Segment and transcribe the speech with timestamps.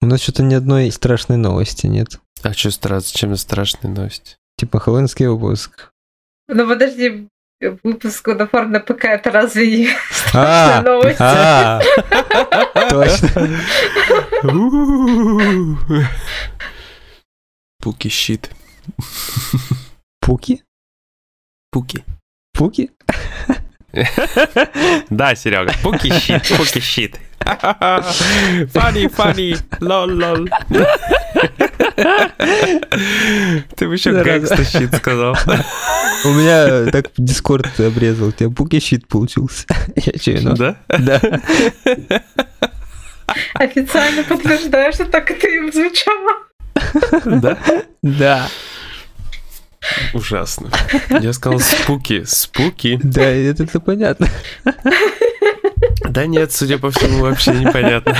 [0.00, 2.20] У нас что-то ни одной страшной новости нет.
[2.42, 3.18] А что страшно?
[3.18, 4.38] Чем страшная новость?
[4.56, 5.90] Типа хэллоуинский выпуск.
[6.48, 7.28] Ну подожди,
[7.82, 9.88] выпуск на форум на ПК это разве не
[10.32, 11.20] А, страшная новость?
[11.20, 11.80] а,
[12.90, 13.58] точно.
[17.80, 18.50] Пуки щит.
[20.20, 20.62] Пуки?
[21.70, 22.04] Пуки.
[22.52, 22.90] Пуки?
[25.10, 27.18] Да, Серега, пуки щит, пуки щит.
[28.74, 30.48] Funny, funny, lol, lol.
[33.76, 35.36] Ты бы еще gangsta shit сказал.
[36.24, 38.28] У меня так Discord обрезал.
[38.28, 39.66] У тебя пуки shit получился.
[39.96, 40.76] Я че, виноват?
[40.88, 41.20] Да?
[41.20, 41.20] Да.
[43.54, 46.32] Официально подтверждаю, что так это и звучало.
[47.24, 47.56] Да?
[48.02, 48.48] Да.
[50.12, 50.70] Ужасно.
[51.10, 52.98] Я сказал spooky, spooky.
[53.02, 54.28] Да, это понятно.
[56.04, 58.16] Да нет, судя по всему, вообще непонятно.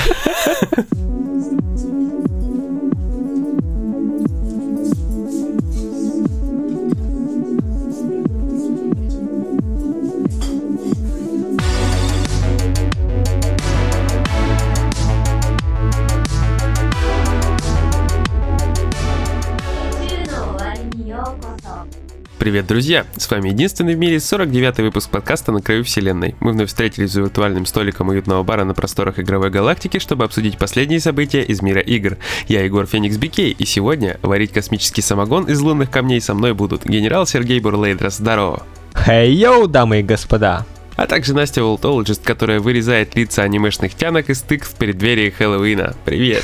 [22.38, 23.04] Привет, друзья!
[23.16, 26.36] С вами единственный в мире 49-й выпуск подкаста «На краю вселенной».
[26.38, 31.00] Мы вновь встретились за виртуальным столиком уютного бара на просторах игровой галактики, чтобы обсудить последние
[31.00, 32.16] события из мира игр.
[32.46, 36.86] Я Егор Феникс Бикей, и сегодня варить космический самогон из лунных камней со мной будут
[36.86, 38.62] генерал Сергей Бурлейдрос, здорово!
[38.94, 40.64] Хей, йоу, дамы и господа.
[40.99, 45.95] А также Настя Волтологист, которая вырезает лица анимешных тянок из тыкв в преддверии Хэллоуина.
[46.05, 46.43] Привет!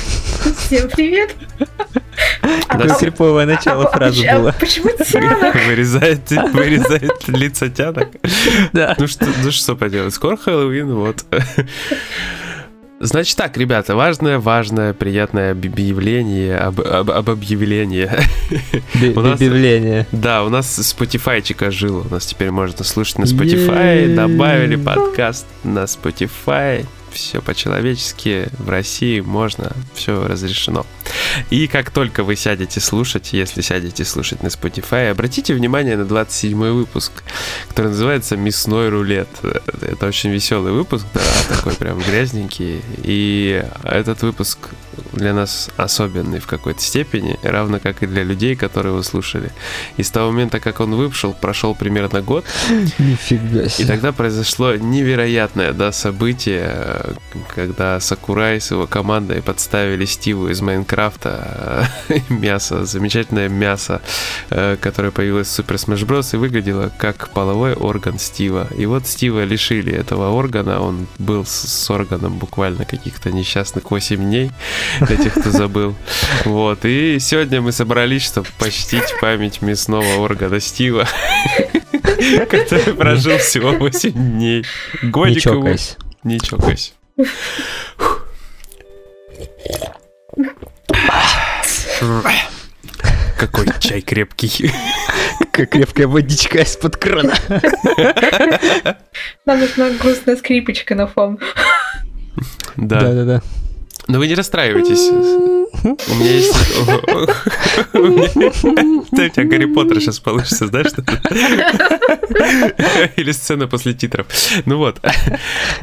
[0.57, 1.35] Всем привет.
[2.41, 4.55] А- Какое а- криповое начало а- фразы а было.
[4.57, 5.55] Почему тянок?
[5.67, 8.07] Вырезает, вырезает лица тянок.
[8.71, 8.95] Да.
[8.97, 11.25] Ну что, ну что поделать, скоро Хэллоуин, вот.
[12.99, 18.09] Значит так, ребята, важное, важное, приятное объявление, об, об, об объявлении.
[19.33, 20.07] Объявление.
[20.13, 25.83] Да, у нас Spotify жил, у нас теперь можно слушать на Spotify, добавили подкаст на
[25.83, 26.85] Spotify,
[27.15, 30.85] все по-человечески, в России можно, все разрешено.
[31.49, 36.57] И как только вы сядете слушать, если сядете слушать на Spotify, обратите внимание на 27
[36.71, 37.11] выпуск,
[37.69, 39.29] который называется «Мясной рулет».
[39.81, 42.81] Это очень веселый выпуск, да, такой прям грязненький.
[43.03, 44.59] И этот выпуск
[45.13, 49.51] для нас особенный в какой-то степени, равно как и для людей, которые его слушали.
[49.97, 52.45] И с того момента, как он вышел, прошел примерно год,
[52.99, 53.87] Нифига и себе.
[53.87, 57.15] тогда произошло невероятное да, событие,
[57.53, 61.89] когда Сакурай с его командой подставили Стиву из Майнкрафта
[62.29, 64.01] мясо, замечательное мясо,
[64.49, 66.33] э, которое появилось в Super Smash Bros.
[66.33, 68.67] и выглядело как половой орган Стива.
[68.77, 74.51] И вот Стива лишили этого органа, он был с органом буквально каких-то несчастных 8 дней,
[75.01, 75.95] для тех, кто забыл.
[76.45, 81.07] Вот, и сегодня мы собрались, чтобы почтить память мясного органа Стива,
[82.49, 84.65] который прожил всего 8 дней.
[85.01, 85.61] Не Годик ему.
[85.61, 85.95] чокайся.
[86.23, 86.91] Не чокайся.
[93.37, 94.71] Какой чай крепкий.
[95.51, 97.33] Как крепкая водичка из-под крана.
[99.45, 101.39] Нам нужна грустная скрипочка на фон.
[102.75, 102.99] Да.
[102.99, 103.41] Да-да-да.
[104.07, 105.09] Но вы не расстраивайтесь.
[105.83, 106.55] У меня есть...
[109.11, 110.87] У тебя Гарри Поттер сейчас получится, знаешь?
[110.87, 111.01] что
[113.15, 114.27] Или сцена после титров.
[114.65, 114.99] Ну вот.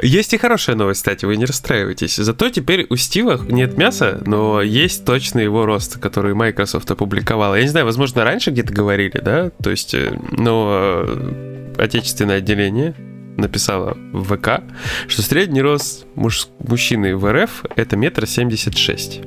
[0.03, 2.17] Есть и хорошая новость, кстати, вы не расстраивайтесь.
[2.17, 7.57] Зато теперь у Стива нет мяса, но есть точно его рост, который Microsoft опубликовала.
[7.57, 9.51] Я не знаю, возможно, раньше где-то говорили, да?
[9.63, 12.95] То есть, э, но э, отечественное отделение
[13.43, 14.63] написала в ВК,
[15.07, 19.21] что средний рост муж- мужчины в РФ это метр семьдесят шесть,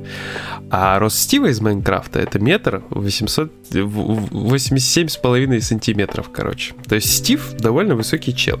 [0.70, 6.74] а рост Стива из Майнкрафта это метр восемьсот восемьдесят семь с половиной сантиметров, короче.
[6.88, 8.58] То есть Стив довольно высокий чел.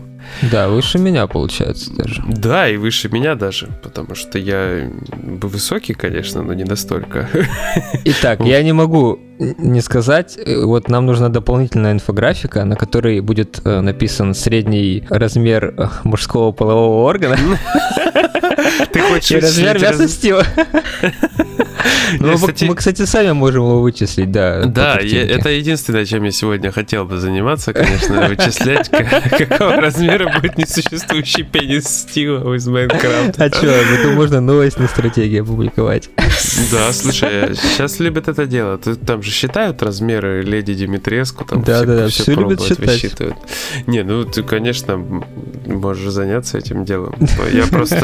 [0.50, 2.22] Да, выше меня получается даже.
[2.26, 7.28] Да, и выше меня даже, потому что я бы высокий, конечно, но не настолько.
[8.04, 13.60] Итак, я не могу не сказать, э, вот нам нужна дополнительная инфографика, на которой будет
[13.64, 17.36] э, написан средний размер э, мужского полового органа
[18.92, 20.20] Ты хочешь и размер мяса раз-.
[22.20, 24.64] Ну, кстати- Мы, кстати, сами можем его вычислить, да.
[24.64, 30.32] Да, я- это единственное, чем я сегодня хотел бы заниматься, конечно, вычислять, ка- какого размера
[30.40, 33.44] будет несуществующий пенис Стива из Майнкрафта.
[33.44, 36.10] А чё, это можно новостную стратегию опубликовать.
[36.70, 38.78] Да, слушай, сейчас любят это дело.
[38.78, 42.78] Там же считают размеры леди Димитреску, там Да, все, да, все всё любят считать.
[42.86, 43.36] высчитывают.
[43.86, 44.96] Не, ну ты, конечно,
[45.66, 47.14] можешь заняться этим делом.
[47.52, 47.98] Я просто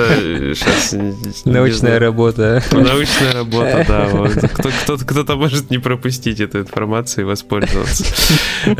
[0.55, 0.95] сейчас...
[1.45, 2.63] Научная работа.
[2.73, 4.09] Научная работа, да.
[4.11, 4.33] Вот.
[4.53, 8.05] Кто, кто, кто-то может не пропустить эту информацию и воспользоваться.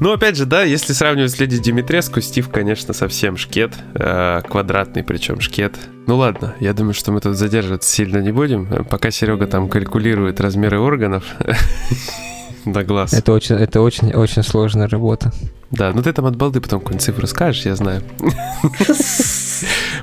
[0.00, 3.72] Ну, опять же, да, если сравнивать с Леди Димитреску, Стив, конечно, совсем шкет.
[3.94, 5.74] Э, квадратный причем шкет.
[6.06, 8.84] Ну ладно, я думаю, что мы тут задерживаться сильно не будем.
[8.84, 11.24] Пока Серега там калькулирует размеры органов
[12.64, 13.12] на глаз.
[13.12, 15.32] Это очень, это очень, очень сложная работа.
[15.70, 18.02] Да, ну ты там от балды потом какую-нибудь цифру скажешь, я знаю.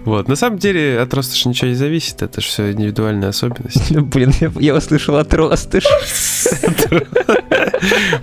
[0.06, 3.92] Вот, на самом деле от роста же ничего не зависит, это же все индивидуальная особенность.
[3.92, 5.80] Блин, я, услышал от роста.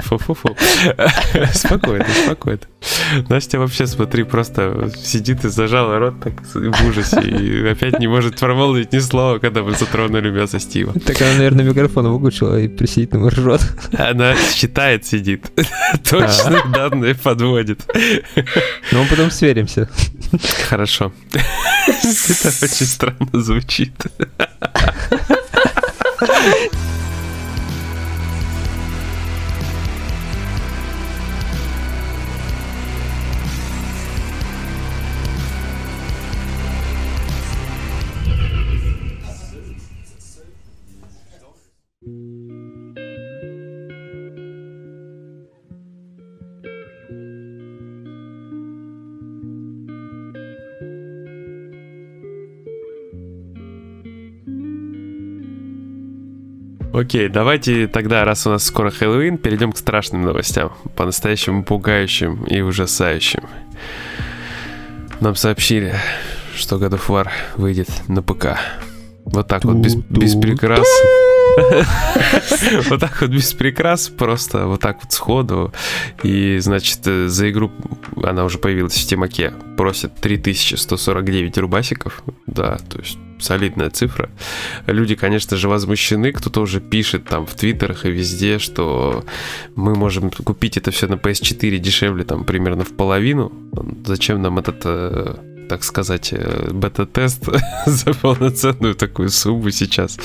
[0.01, 0.57] Фу-фу-фу.
[1.53, 2.61] Спокойно, спокойно.
[3.29, 8.39] Настя вообще, смотри, просто сидит и зажала рот так в ужасе и опять не может
[8.39, 10.93] промолвить ни слова, когда мы затронули мясо Стива.
[11.07, 13.63] Так она, наверное, микрофон выключила и присидит на ржет.
[13.97, 15.51] Она считает, сидит.
[16.09, 17.81] Точно данные подводит.
[18.93, 19.89] Ну, мы потом сверимся.
[20.69, 21.13] Хорошо.
[21.87, 23.95] Это очень странно звучит.
[56.95, 62.61] Окей, давайте тогда, раз у нас скоро Хэллоуин, перейдем к страшным новостям, по-настоящему пугающим и
[62.61, 63.43] ужасающим.
[65.19, 65.97] Нам сообщили,
[66.55, 68.61] что God of War выйдет на ПК.
[69.25, 70.87] Вот так вот, без, без прикрас.
[72.89, 75.73] Вот так вот без прикрас, просто вот так вот сходу.
[76.25, 77.71] И, значит, за игру,
[78.23, 82.25] она уже появилась в Тимаке, просят 3149 рубасиков.
[82.47, 84.31] Да, то есть солидная цифра.
[84.87, 89.25] Люди, конечно же, возмущены, кто-то уже пишет там в твиттерах и везде, что
[89.77, 93.53] мы можем купить это все на PS4 дешевле, там, примерно в половину.
[94.05, 95.35] Зачем нам этот э,
[95.69, 97.49] так сказать, э, бета-тест
[97.87, 100.19] за полноценную такую сумму сейчас.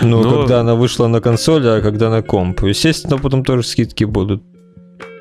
[0.00, 0.40] Ну, Но...
[0.40, 2.62] когда она вышла на консоль, а когда на комп.
[2.62, 4.42] Естественно, потом тоже скидки будут.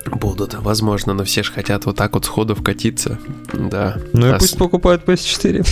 [0.06, 3.19] Будут, возможно, но все же хотят вот так вот сходу вкатиться.
[3.53, 3.98] Да.
[4.13, 4.57] Ну и а пусть с...
[4.57, 5.65] покупают PS4.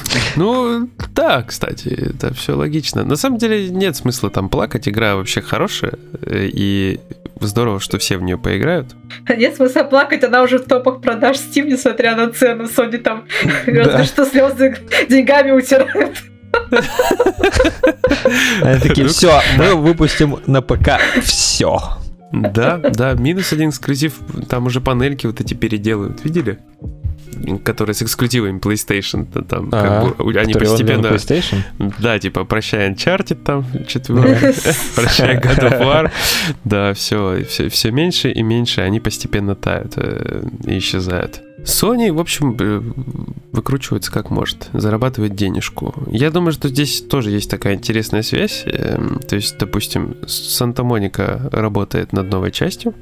[0.36, 3.04] Ну, да, кстати, это все логично.
[3.04, 7.00] На самом деле нет смысла там плакать, игра вообще хорошая, э, и
[7.40, 8.94] здорово, что все в нее поиграют.
[9.36, 12.64] Нет смысла плакать, она уже в топах продаж Steam, несмотря на цену.
[12.64, 13.26] Sony там
[13.66, 14.76] разве что слезы
[15.08, 16.16] деньгами утирают.
[18.62, 21.78] Они такие, все, мы выпустим на ПК все.
[22.32, 24.14] Да, да, минус один эксклюзив,
[24.48, 26.58] там уже панельки вот эти переделывают, видели?
[27.64, 31.06] Которые с эксклюзивами PlayStation, там, а, как бы, они постепенно...
[31.06, 31.62] PlayStation?
[31.98, 34.54] Да, типа, прощай Uncharted там, четвертый,
[34.94, 36.10] прощай God of War,
[36.64, 41.42] да, все, все, все меньше и меньше, они постепенно тают э, и исчезают.
[41.64, 42.82] Sony, в общем, э,
[43.52, 45.94] выкручивается как может, зарабатывает денежку.
[46.10, 48.62] Я думаю, что здесь тоже есть такая интересная связь.
[48.66, 52.94] Эм, то есть, допустим, Санта-Моника работает над новой частью,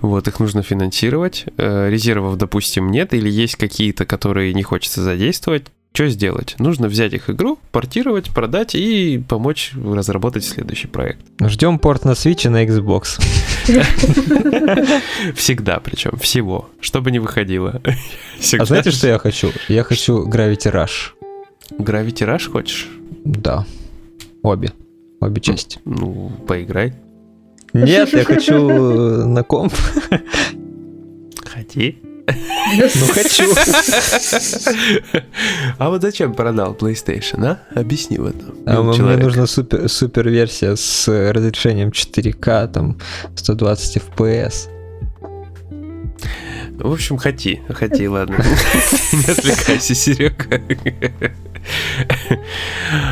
[0.00, 5.66] вот, их нужно финансировать, э, резервов, допустим, нет, или есть какие-то, которые не хочется задействовать,
[5.98, 6.54] что сделать?
[6.60, 11.18] Нужно взять их игру, портировать, продать и помочь разработать следующий проект.
[11.44, 13.20] Ждем порт на Switch и на Xbox.
[15.34, 17.82] Всегда, причем, всего, чтобы не выходило.
[17.84, 19.50] А знаете, что я хочу?
[19.66, 21.14] Я хочу Gravity Rush.
[21.72, 22.88] Gravity Rush хочешь?
[23.24, 23.66] Да.
[24.44, 24.70] Обе.
[25.20, 25.80] Обе части.
[25.84, 26.94] Ну, поиграй.
[27.72, 29.74] Нет, я хочу э, на комп.
[31.44, 31.98] Хоти.
[32.28, 33.44] Ну, хочу.
[35.78, 37.58] А вот зачем продал PlayStation, а?
[37.74, 38.56] Объясни вот этом.
[38.66, 42.98] А мне нужна супер, супер версия с разрешением 4К, там,
[43.36, 44.68] 120 FPS.
[46.78, 48.36] В общем, хоти, хоти, ладно.
[49.12, 50.60] Не отвлекайся, Серега.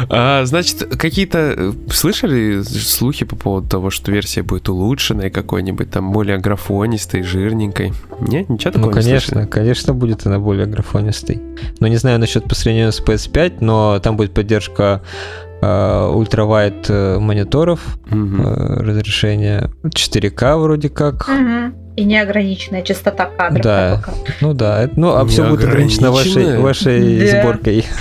[0.09, 6.13] А, значит, какие-то э, слышали слухи по поводу того, что версия будет улучшенной, какой-нибудь там
[6.13, 7.93] более графонистой, жирненькой?
[8.21, 11.43] Нет, ничего такого Ну, конечно, не конечно, будет она более графонистой.
[11.81, 15.03] Но не знаю насчет по сравнению с PS5, но там будет поддержка
[15.61, 18.43] э, ультравайт э, мониторов, угу.
[18.43, 21.29] разрешение 4К вроде как.
[21.29, 21.86] Угу.
[21.97, 23.63] И неограниченная частота кадров.
[23.63, 24.03] Да,
[24.43, 27.41] ну да, ну а все будет ограничено вашей, вашей да.
[27.41, 27.85] сборкой.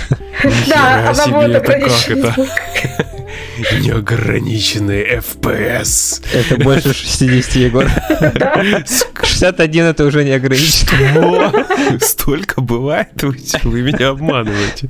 [0.68, 2.34] Да, она будет ограничена.
[3.80, 6.22] Неограниченный FPS.
[6.34, 7.90] Это больше 60, Егор.
[9.22, 11.98] 61 это уже неограниченный.
[12.00, 14.88] Столько бывает, вы, вы меня обманываете.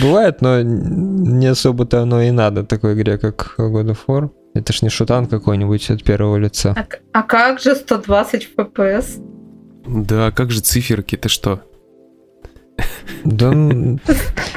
[0.00, 4.30] Бывает, но не особо-то оно и надо такой игре, как God of War.
[4.56, 6.74] Это ж не шутан какой-нибудь от первого лица.
[6.76, 9.22] А, а как же 120 FPS?
[9.86, 11.60] Да, как же циферки, ты что?
[13.24, 13.48] Да,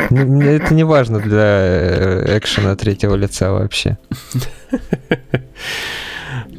[0.10, 3.98] это не важно для э, экшена третьего лица вообще.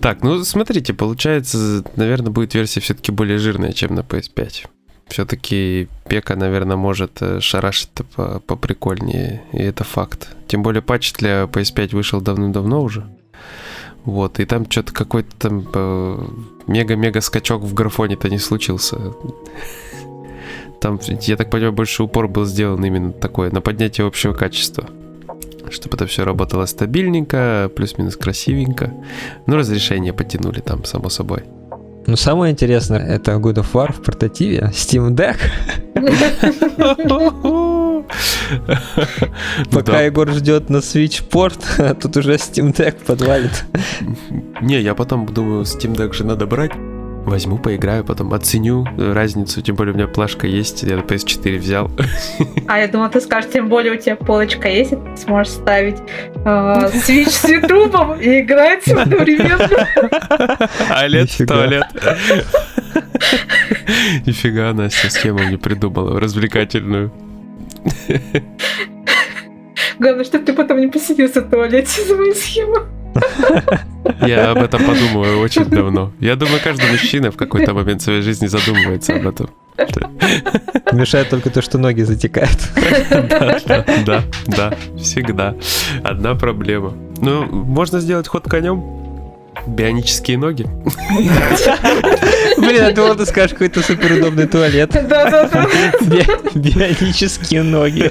[0.03, 4.67] Так, ну смотрите, получается, наверное, будет версия все-таки более жирная, чем на PS5.
[5.09, 7.91] Все-таки Пека, наверное, может э, шарашить
[8.47, 10.29] поприкольнее, и это факт.
[10.47, 13.05] Тем более патч для PS5 вышел давным-давно уже.
[14.05, 16.25] Вот, и там что-то какой-то там э,
[16.67, 18.97] мега-мега скачок в графоне-то не случился.
[20.81, 24.89] Там, я так понимаю, больше упор был сделан именно такой, на поднятие общего качества.
[25.71, 28.93] Чтобы это все работало стабильненько, плюс-минус красивенько.
[29.47, 31.45] Ну, разрешение потянули там, само собой.
[32.11, 35.37] Ну, самое интересное, это God of War в портативе, Steam Deck.
[39.71, 41.65] Пока Егор ждет на Switch порт,
[42.03, 43.65] тут уже Steam Deck подвалит.
[44.61, 46.73] Не, я потом думаю, Steam Deck же надо брать.
[47.25, 49.63] Возьму, поиграю, потом оценю разницу.
[49.63, 51.91] Тем более у меня плашка есть, я на PS4 взял.
[52.67, 55.99] А я думала, ты скажешь, тем более у тебя полочка есть, и ты сможешь ставить
[56.45, 59.69] э, Switch с ютубом и играть одновременно.
[60.89, 61.85] А лет в туалет.
[64.27, 67.13] Нифига, Настя схему не придумала, развлекательную.
[69.99, 72.77] Главное, чтобы ты потом не посиделся в туалете за мою схему.
[74.27, 76.13] Я об этом подумаю очень давно.
[76.21, 79.51] Я думаю, каждый мужчина в какой-то момент своей жизни задумывается об этом.
[80.93, 82.59] Мешает только то, что ноги затекают.
[83.11, 85.55] Да, да, да, да, всегда.
[86.03, 86.93] Одна проблема.
[87.21, 89.01] Ну, можно сделать ход конем,
[89.67, 90.63] Бионические ноги.
[92.57, 94.91] Блин, а ты скажешь какой-то суперудобный туалет.
[94.91, 95.67] Да-да-да.
[96.55, 98.11] Бионические ноги.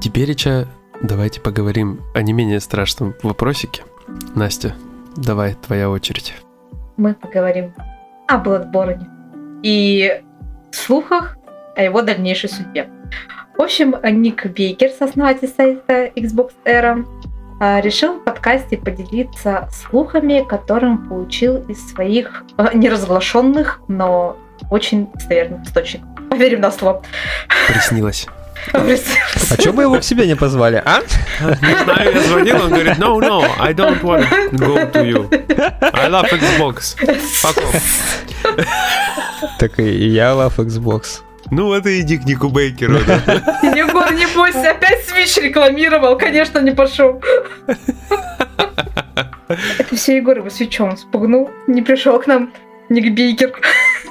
[0.00, 0.36] Теперь,
[1.02, 3.82] давайте поговорим о не менее страшном вопросике.
[4.36, 4.74] Настя,
[5.16, 6.34] давай, твоя очередь.
[6.96, 7.74] Мы поговорим
[8.28, 9.04] о Bloodborne
[9.62, 10.22] и
[10.70, 11.36] слухах
[11.76, 12.88] о его дальнейшей судьбе.
[13.56, 17.04] В общем, Ник Бейкер, основатель сайта Xbox Era,
[17.60, 24.36] а, решил в подкасте поделиться слухами, которым получил из своих э, неразглашенных, но
[24.70, 26.08] очень достоверных источников.
[26.30, 27.02] Поверим на слово.
[27.66, 28.28] Приснилось.
[28.72, 31.00] А что мы его к себе не позвали, а?
[31.40, 35.28] Не знаю, я звонил, он говорит, no, no, I don't want to go to you.
[35.80, 36.96] I love Xbox.
[37.42, 37.82] Fuck off.
[39.58, 41.20] Так и я love Xbox.
[41.50, 43.22] Ну вот и иди к Нику Бейкеру, да.
[43.62, 47.22] Егор, не бойся, опять Switch рекламировал, конечно, не пошел.
[49.78, 52.52] Это все Егор его свечом спугнул, не пришел к нам
[52.90, 53.52] Ник Бейкер.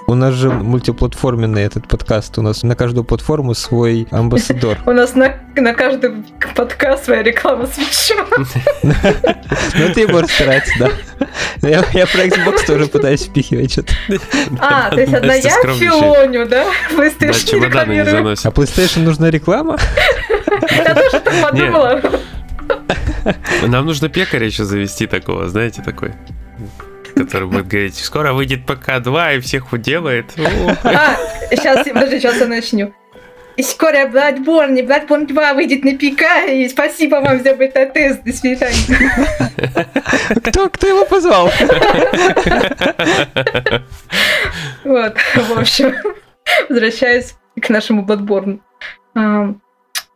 [0.09, 2.37] У нас же мультиплатформенный этот подкаст.
[2.37, 4.77] У нас на каждую платформу свой амбассадор.
[4.85, 6.23] У нас на, на каждый
[6.55, 8.15] подкаст своя реклама свеча.
[9.77, 10.89] Ну ты можешь стараться, да.
[11.61, 13.93] Я, я про Xbox тоже пытаюсь впихивать что-то.
[14.61, 16.65] А, то есть одна я филоню, да?
[16.95, 18.31] PlayStation рекламирую.
[18.31, 19.77] А PlayStation нужна реклама?
[20.71, 22.01] Я тоже так подумала.
[23.67, 26.13] Нам нужно пекаря еще завести такого, знаете, такой
[27.17, 30.25] который будет говорить, скоро выйдет ПК-2 и всех уделает.
[30.83, 31.15] А,
[31.49, 32.93] сейчас, подожди, сейчас я начну.
[33.57, 38.75] И скоро Bloodborne, Bloodborne 2 выйдет на ПК, и спасибо вам за бета-тест, до свидания.
[40.43, 41.49] Кто, кто его позвал?
[44.83, 45.95] Вот, в общем,
[46.69, 48.59] возвращаясь к нашему Bloodborne.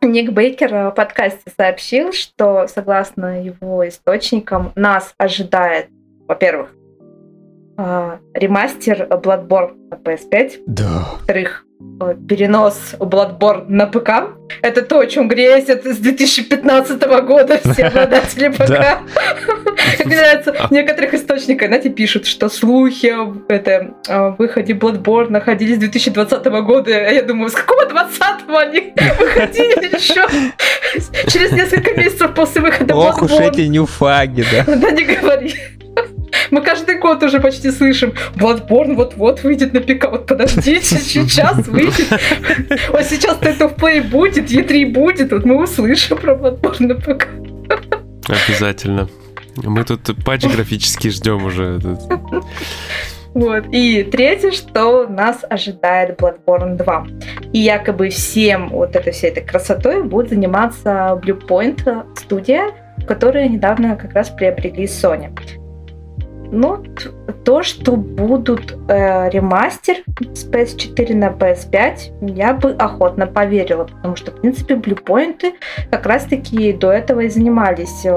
[0.00, 5.88] Ник Бейкер в подкасте сообщил, что, согласно его источникам, нас ожидает,
[6.28, 6.70] во-первых,
[7.84, 10.52] а, ремастер Bloodborne на PS5.
[10.68, 11.08] Да.
[11.14, 11.66] Во-вторых,
[12.00, 14.36] э, перенос Bloodborne на ПК.
[14.62, 19.00] Это то, о чем грезят с 2015 года все обладатели ПК.
[20.04, 23.96] Нравится, в некоторых источниках, знаете, пишут, что слухи об этом
[24.38, 26.92] выходе Bloodborne находились с 2020 года.
[26.92, 30.24] А я думаю, с какого 20-го они выходили еще?
[31.28, 34.76] Через несколько месяцев после выхода Ох уж эти нюфаги, да.
[34.76, 35.54] Да не говори.
[36.50, 40.10] Мы каждый год уже почти слышим, Bloodborne вот-вот выйдет на ПК.
[40.10, 42.08] Вот подождите, сейчас выйдет.
[42.90, 47.28] Вот сейчас State of Play будет, E3 будет, вот мы услышим про Bloodborne на ПК.
[48.28, 49.08] Обязательно.
[49.56, 51.80] Мы тут патч графически ждем уже.
[53.34, 53.64] Вот.
[53.72, 57.06] И третье, что нас ожидает Bloodborne 2.
[57.54, 62.72] И якобы всем вот этой всей этой красотой будет заниматься Bluepoint студия,
[63.06, 65.30] которая недавно как раз приобрели Sony.
[66.52, 66.84] Ну,
[67.44, 69.96] то, что будут э, ремастер
[70.34, 75.54] с PS4 на PS5, я бы охотно поверила, потому что, в принципе, Bluepoint
[75.90, 78.14] как раз-таки до этого и занимались э,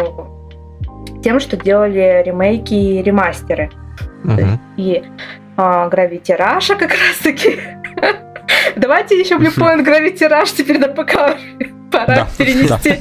[1.24, 3.72] тем, что делали ремейки и ремастеры.
[4.25, 4.60] Uh-huh.
[4.75, 5.01] И
[5.56, 7.58] а, Gravity Rush как раз-таки.
[8.75, 11.38] Давайте еще Bluepoint Gravity Rush теперь на ПК
[11.92, 13.00] пора перенести.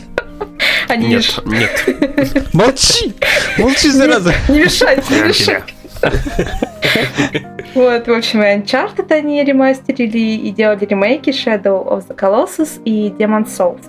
[0.88, 1.58] Они нет, не...
[1.58, 2.48] нет.
[2.52, 3.14] Молчи!
[3.58, 4.34] Молчи, зараза!
[4.48, 5.62] Не, не мешай, не мешай.
[7.74, 13.08] Вот, в общем, и Uncharted они ремастерили и делали ремейки Shadow of the Colossus и
[13.08, 13.80] Demon Souls.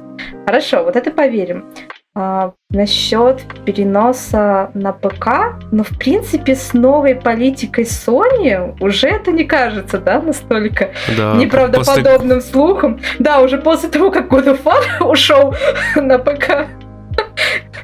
[0.45, 1.65] Хорошо, вот это поверим.
[2.17, 9.43] А, насчет переноса на ПК, но в принципе с новой политикой Sony уже это не
[9.43, 12.53] кажется, да, настолько да, неправдоподобным после...
[12.53, 13.01] слухом.
[13.19, 15.53] Да, уже после того, как God of War ушел
[15.95, 16.69] на ПК.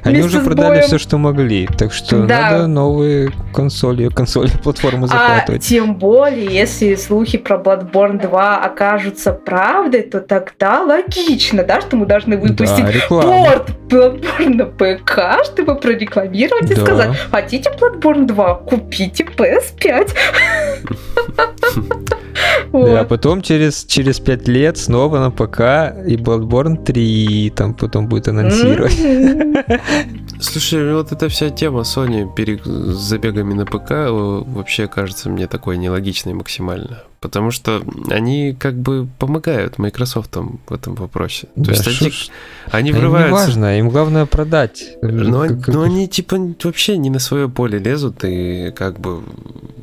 [0.04, 2.50] Они уже продали все, что могли, так что да.
[2.50, 5.64] надо новые консоли, консоли, платформу а захватывать.
[5.64, 11.96] А тем более, если слухи про Bloodborne 2 окажутся правдой, то тогда логично, да, что
[11.96, 16.74] мы должны выпустить да, порт Bloodborne на ПК, чтобы прорекламировать да.
[16.74, 20.10] и сказать, хотите Bloodborne 2, купите PS5.
[22.72, 28.08] Да, а потом через, через 5 лет снова на ПК и Bloodborne 3 там потом
[28.08, 28.96] будет анонсировать.
[30.42, 32.60] Слушай, вот эта вся тема Sony пере...
[32.64, 37.04] с забегами на ПК э, вообще кажется мне такой нелогичной максимально.
[37.20, 41.46] Потому что они как бы помогают Microsoft в этом вопросе.
[41.54, 42.28] То да, есть они, ж...
[42.70, 43.28] они врываются...
[43.28, 44.96] Им важно, им главное продать.
[45.00, 49.22] Но, как, но они типа вообще не на свое поле лезут и как бы...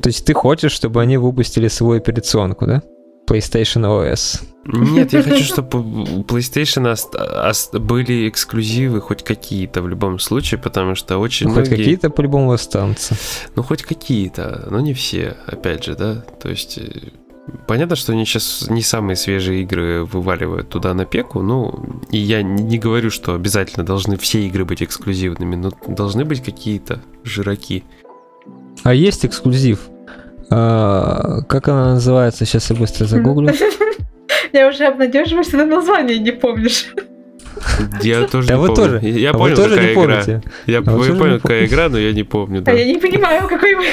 [0.02, 2.82] То есть ты хочешь, чтобы они выпустили свою операционку, да?
[3.30, 4.42] PlayStation OS.
[4.64, 11.18] Нет, я хочу, чтобы у PlayStation были эксклюзивы хоть какие-то в любом случае, потому что
[11.18, 11.68] очень ну, многие...
[11.68, 13.16] Хоть какие-то по-любому останутся.
[13.54, 16.24] Ну, хоть какие-то, но не все, опять же, да?
[16.42, 16.78] То есть...
[16.78, 16.90] Э,
[17.66, 22.42] понятно, что они сейчас не самые свежие игры вываливают туда на пеку, ну, и я
[22.42, 27.84] не говорю, что обязательно должны все игры быть эксклюзивными, но должны быть какие-то жироки.
[28.82, 29.88] А есть эксклюзив?
[30.50, 32.44] А, как она называется?
[32.44, 33.54] Сейчас я быстро загуглю.
[34.52, 36.86] Я уже обнадеживаюсь, что ты название не помнишь.
[38.02, 39.00] Я тоже да не вы помню.
[39.00, 39.00] Тоже.
[39.08, 40.04] Я а понял, тоже какая не игра.
[40.04, 40.42] Помните.
[40.66, 42.62] Я а понял, какая игра, но я не помню.
[42.62, 42.72] Да.
[42.72, 43.84] А я не понимаю, какой вы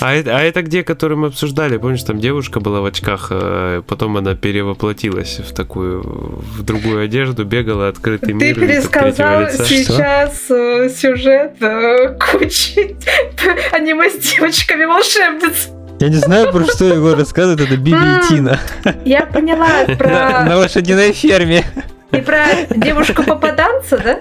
[0.00, 1.76] а, это, а это где, который мы обсуждали?
[1.76, 7.44] Помнишь, там девушка была в очках, а потом она перевоплотилась в такую, в другую одежду,
[7.44, 8.54] бегала открытый мир.
[8.54, 10.84] Ты пересказал сейчас Что?
[10.84, 12.96] Э, сюжет э, кучи
[13.72, 15.82] аниме с девочками-волшебницами.
[16.00, 18.58] Я не знаю, про что его рассказывает, это Биби и Тина.
[19.04, 20.44] Я поняла про...
[20.44, 21.64] На лошадиной ферме.
[22.10, 24.20] И про девушку-попаданца, да?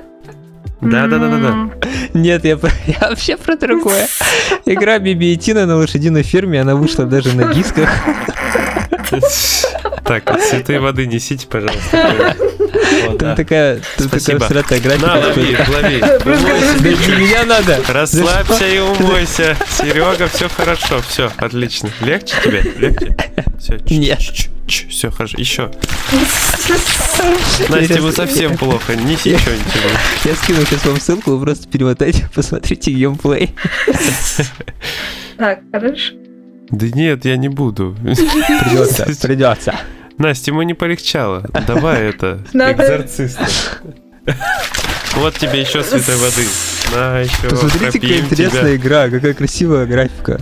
[0.81, 1.69] Да, да, да, да, да.
[2.13, 4.07] Нет, я, я вообще про другое.
[4.65, 7.89] Игра Биби и Тина на лошадиной ферме, она вышла даже на дисках.
[10.05, 12.35] Так, цветы воды несите, пожалуйста.
[13.07, 13.35] Вот, там да.
[13.35, 15.07] такая, всратая графика.
[15.07, 16.01] На, лови, лови.
[16.25, 17.11] Умойся.
[17.17, 17.79] меня надо.
[17.87, 19.55] Расслабься и умойся.
[19.69, 21.89] Серега, все хорошо, все, отлично.
[22.01, 22.61] Легче тебе?
[22.77, 23.15] Легче?
[23.59, 24.19] Все, Нет.
[24.67, 25.37] Все хорошо.
[25.37, 25.71] Еще.
[27.69, 28.95] Настя, ему совсем плохо.
[28.95, 29.89] Неси еще ничего.
[30.25, 33.53] Я скину сейчас вам ссылку, вы просто перемотайте, посмотрите геймплей.
[35.37, 36.20] Так, хорошо.
[36.71, 37.95] Да нет, я не буду.
[38.01, 39.75] Придется, придется.
[40.17, 41.43] Настя, ему не полегчало.
[41.67, 43.47] Давай это, экзорциста.
[45.13, 46.47] Вот тебе еще святой воды.
[46.95, 50.39] На, еще Посмотрите, какая интересная игра, какая красивая графика.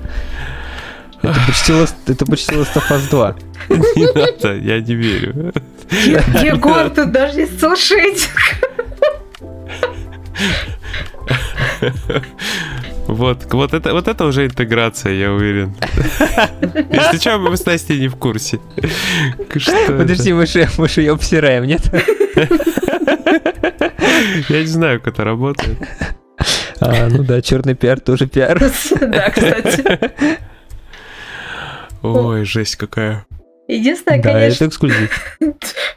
[1.24, 3.36] Это почти, Lost, это почти Last of Us 2.
[3.70, 5.54] Не надо, я не верю.
[5.90, 8.30] Егор, тут даже есть слушать.
[13.10, 15.76] Вот, вот это, вот это уже интеграция, я уверен.
[16.92, 18.60] Если что, мы с Настей не в курсе.
[19.88, 21.82] Подожди, мы же, мы же ее обсираем, нет?
[24.50, 25.80] Я не знаю, как это работает.
[26.82, 28.60] А, ну да, черный пиар тоже пиар.
[29.02, 30.00] Да, кстати.
[32.04, 33.26] Ой, жесть какая.
[33.68, 34.66] Единственное, да, конечно...
[34.66, 35.38] это эксклюзив.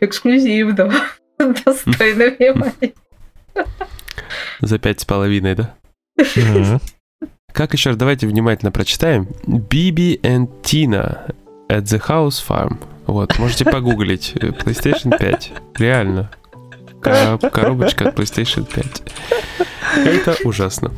[0.00, 0.90] Эксклюзив, да.
[1.38, 2.94] Достойно внимания.
[4.60, 5.76] За пять с половиной, да?
[7.52, 9.28] Как еще раз, давайте внимательно прочитаем.
[9.46, 11.34] Биби and Tina
[11.68, 12.78] at the House Farm.
[13.06, 14.32] Вот, можете погуглить.
[14.36, 15.52] PlayStation 5.
[15.76, 16.30] Реально.
[17.00, 19.02] Коробочка от PlayStation 5.
[20.06, 20.92] Это ужасно.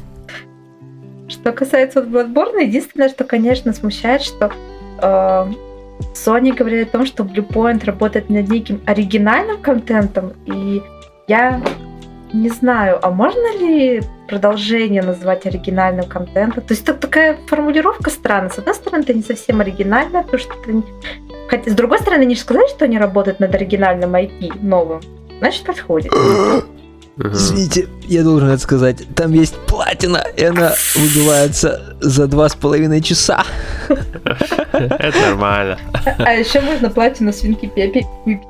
[1.29, 4.53] Что касается вот Bloodborne, единственное, что, конечно, смущает, что
[5.01, 5.53] э,
[6.15, 10.83] Sony говорит о том, что Bluepoint работает над неким оригинальным контентом, и
[11.27, 11.63] я
[12.35, 16.65] не знаю, а можно ли продолжение назвать оригинальным контентом?
[16.65, 18.51] То есть это такая формулировка странная.
[18.51, 20.83] С одной стороны, это не совсем оригинально, потому что это...
[21.49, 25.01] Хотя, с другой стороны, не сказать, что они работают над оригинальным IP новым.
[25.39, 26.13] Значит, подходит.
[27.17, 29.05] Извините, я должен это сказать.
[29.15, 33.45] Там есть платина, и она вызывается за два с половиной часа.
[34.73, 35.79] Это нормально.
[36.19, 38.49] А еще можно платину свинки Пепи выпить.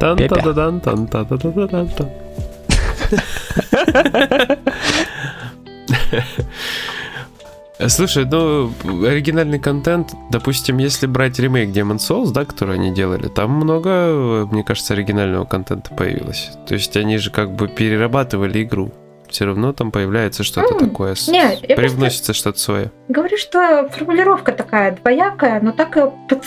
[0.00, 1.24] тан та
[7.88, 8.72] Слушай, ну,
[9.04, 14.62] оригинальный контент, допустим, если брать ремейк Demon Souls, да, который они делали, там много, мне
[14.62, 16.50] кажется, оригинального контента появилось.
[16.68, 18.92] То есть они же как бы перерабатывали игру.
[19.32, 22.92] Все равно там появляется что-то mm, такое, не, привносится что-то свое.
[23.08, 25.96] Говорю, что формулировка такая двоякая, но так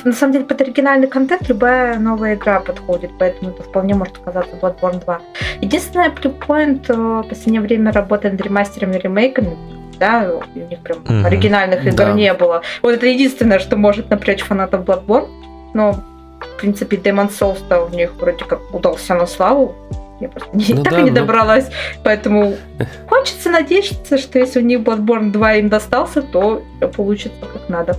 [0.04, 4.56] на самом деле под оригинальный контент любая новая игра подходит, поэтому это вполне может оказаться
[4.56, 5.22] Bloodborne 2.
[5.62, 9.58] Единственное, Bluepoint э, в последнее время работает над ремастерами и ремейками,
[10.00, 11.26] да, у них прям mm-hmm.
[11.26, 12.14] оригинальных игр да.
[12.14, 12.62] не было.
[12.84, 15.28] Вот это единственное, что может напрячь фанатов Bloodborne,
[15.74, 15.94] но,
[16.40, 19.76] в принципе, Demon Souls-то у них вроде как удался на славу,
[20.20, 21.16] я просто не, ну, так да, и не но...
[21.18, 21.70] добралась.
[22.04, 22.56] Поэтому
[23.08, 26.64] хочется надеяться, что если у них Bloodborne 2 им достался, то
[26.96, 27.98] получится как надо.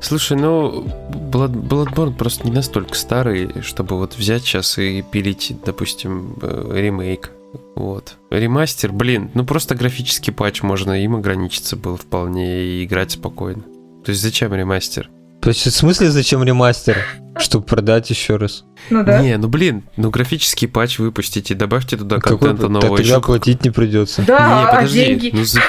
[0.00, 6.36] Слушай, ну, Blood, Bloodborne просто не настолько старый, чтобы вот взять сейчас и пилить, допустим,
[6.42, 7.30] э, ремейк.
[7.74, 8.16] Вот.
[8.30, 13.62] Ремастер, блин, ну просто графический патч можно им ограничиться был вполне и играть спокойно.
[14.04, 15.10] То есть зачем ремастер?
[15.40, 16.98] То есть в смысле зачем ремастер?
[17.38, 18.64] Чтобы продать еще раз.
[18.90, 19.22] Ну да.
[19.22, 22.96] Не, ну блин, ну графический патч выпустите, добавьте туда Какой, контента нового.
[22.98, 24.22] Тогда еще платить не придется.
[24.26, 25.00] Да, не, а подожди.
[25.00, 25.30] А деньги?
[25.32, 25.60] Ну, за,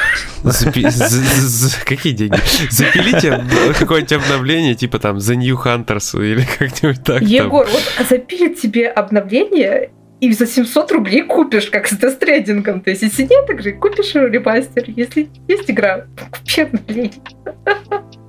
[0.44, 2.38] за, за, за, какие деньги?
[2.70, 3.46] Запилите
[3.80, 7.22] какое-нибудь обновление, типа там The New Hunters или как-нибудь так.
[7.22, 7.74] Егор, там.
[7.74, 12.82] вот запилит тебе обновление, и за 700 рублей купишь, как с дестрейдингом.
[12.82, 14.84] То есть, если нет игры, купишь ремастер.
[14.88, 17.22] Если есть игра, купи обновление.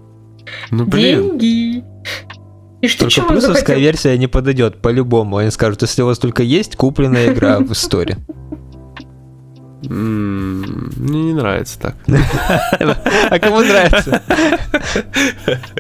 [0.72, 1.38] Ну, блин.
[1.38, 1.85] Деньги.
[2.80, 5.37] И что, только плюсовская версия не подойдет по-любому.
[5.37, 8.16] Они скажут, если у вас только есть купленная игра в истории.
[9.82, 11.96] Мне не нравится так.
[12.08, 14.22] А кому нравится?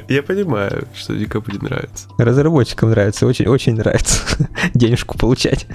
[0.08, 2.08] Я понимаю, что никому не нравится.
[2.18, 4.20] Разработчикам нравится, очень-очень нравится
[4.74, 5.66] денежку получать.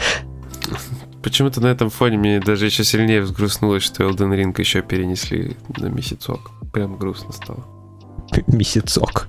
[1.23, 5.87] Почему-то на этом фоне мне даже еще сильнее взгрустнулось, что Elden Ring еще перенесли на
[5.87, 6.51] месяцок.
[6.71, 7.65] Прям грустно стало.
[8.47, 9.27] Месяцок.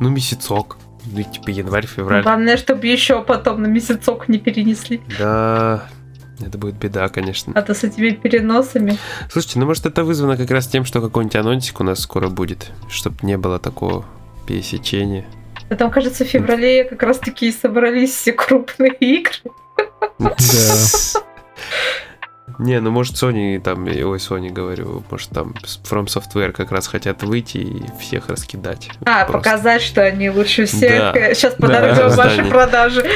[0.00, 0.78] Ну, месяцок.
[1.06, 2.22] Ну, типа январь-февраль.
[2.22, 5.00] Главное, чтобы еще потом на месяцок не перенесли.
[5.18, 5.88] Да,
[6.44, 7.52] это будет беда, конечно.
[7.56, 8.98] А то с этими переносами.
[9.30, 12.72] Слушайте, ну может это вызвано как раз тем, что какой-нибудь анонсик у нас скоро будет,
[12.88, 14.04] чтобы не было такого
[14.46, 15.26] пересечения.
[15.68, 19.34] Да там, кажется, в феврале как раз таки собрались все крупные игры.
[20.18, 20.34] Да.
[22.58, 27.22] Не, ну может Sony там, ой, Sony говорю, может там From Software как раз хотят
[27.22, 28.90] выйти и всех раскидать.
[29.04, 29.32] А, просто.
[29.32, 31.14] показать, что они лучше всех.
[31.14, 31.34] Да.
[31.34, 33.08] Сейчас подорожат да, ваши продажи.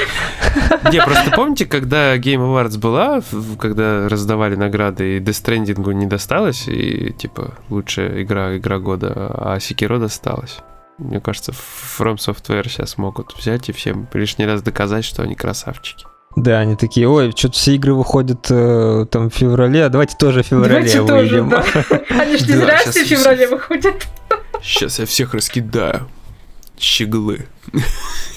[0.91, 3.21] Не, просто помните, когда Game Awards была,
[3.59, 9.57] когда раздавали награды, и Death Stranding не досталось, и типа лучшая игра, игра года, а
[9.59, 10.59] Sekiro досталась.
[10.99, 16.07] Мне кажется, From Software сейчас могут взять и всем лишний раз доказать, что они красавчики.
[16.35, 20.43] Да, они такие, ой, что-то все игры выходят э, там в феврале, а давайте тоже
[20.43, 21.51] в феврале давайте выйдем.
[21.51, 22.01] Тоже, да.
[22.21, 24.09] Они же не зря все в феврале выходят.
[24.63, 26.09] Сейчас я всех раскидаю.
[26.79, 27.47] Щеглы.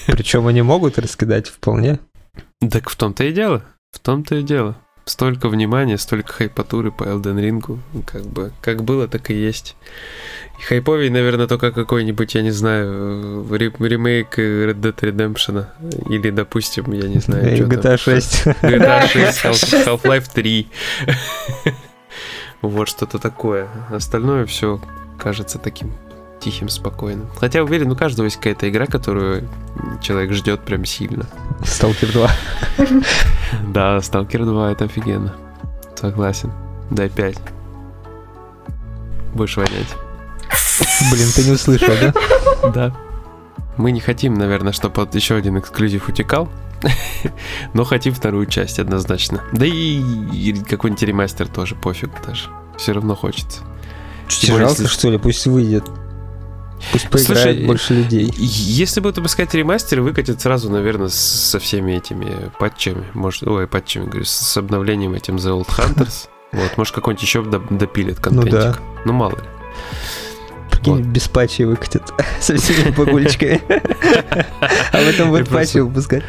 [0.06, 1.98] Причем они могут раскидать вполне.
[2.70, 3.62] Так в том-то и дело.
[3.92, 4.76] В том-то и дело.
[5.08, 7.78] Столько внимания, столько хайпатуры по Elden Ring.
[8.04, 9.76] Как бы, как было, так и есть.
[10.68, 15.66] Хайповей, наверное, только какой-нибудь, я не знаю, ремейк Red Dead Redemption.
[16.10, 18.46] Или, допустим, я не знаю, что GTA 6.
[18.62, 20.68] GTA 6, Half-Life 3.
[22.62, 23.68] Вот что-то такое.
[23.90, 24.80] Остальное все
[25.18, 25.92] кажется таким
[26.46, 27.28] тихим, спокойным.
[27.40, 29.48] Хотя уверен, у каждого есть какая-то игра, которую
[30.00, 31.26] человек ждет прям сильно.
[31.64, 32.30] Сталкер 2.
[33.68, 35.34] Да, Сталкер 2 это офигенно.
[35.96, 36.52] Согласен.
[36.90, 37.36] Дай 5.
[39.34, 39.88] Больше вонять.
[41.10, 42.14] Блин, ты не услышал, да?
[42.72, 42.96] Да.
[43.76, 46.48] Мы не хотим, наверное, чтобы еще один эксклюзив утекал.
[47.74, 49.42] Но хотим вторую часть однозначно.
[49.52, 52.50] Да и какой-нибудь ремастер тоже пофиг даже.
[52.78, 53.62] Все равно хочется.
[54.28, 54.86] Тем Жалко, если...
[54.86, 55.84] что ли, пусть выйдет.
[56.92, 58.32] Пусть поиграет Слушай, больше людей.
[58.36, 63.04] Если будут выпускать ремастер, выкатят сразу, наверное, со всеми этими патчами.
[63.14, 66.28] Может, ой, патчами, говорю, с обновлением этим The Old Hunters.
[66.52, 68.52] Вот, может, какой-нибудь еще допилит контентик.
[68.52, 68.76] Ну, да.
[69.04, 69.55] ну мало ли.
[70.86, 71.12] Прикинь, вот.
[71.12, 73.60] без патчей выкатят со всеми погулечками.
[74.92, 76.22] А в этом будет патчи выпускать.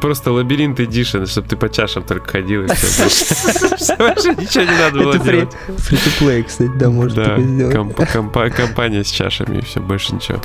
[0.00, 3.04] Просто лабиринт эдишн, чтобы ты по чашам только ходил и все.
[3.98, 5.52] Больше ничего не надо было делать.
[5.68, 8.54] Free-to-play, кстати, да, можно такое сделать.
[8.54, 10.38] Компания с чашами и все, больше ничего.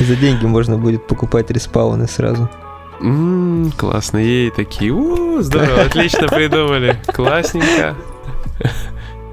[0.00, 2.50] За деньги можно будет покупать респауны сразу.
[3.00, 7.94] Ммм, классно, ей такие, у здорово, отлично придумали, классненько.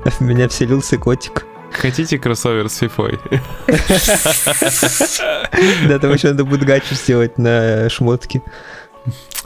[0.05, 1.45] В меня вселился котик.
[1.73, 3.19] Хотите кроссовер с фифой?
[5.87, 8.41] Да, там еще надо будет гачу сделать на шмотки.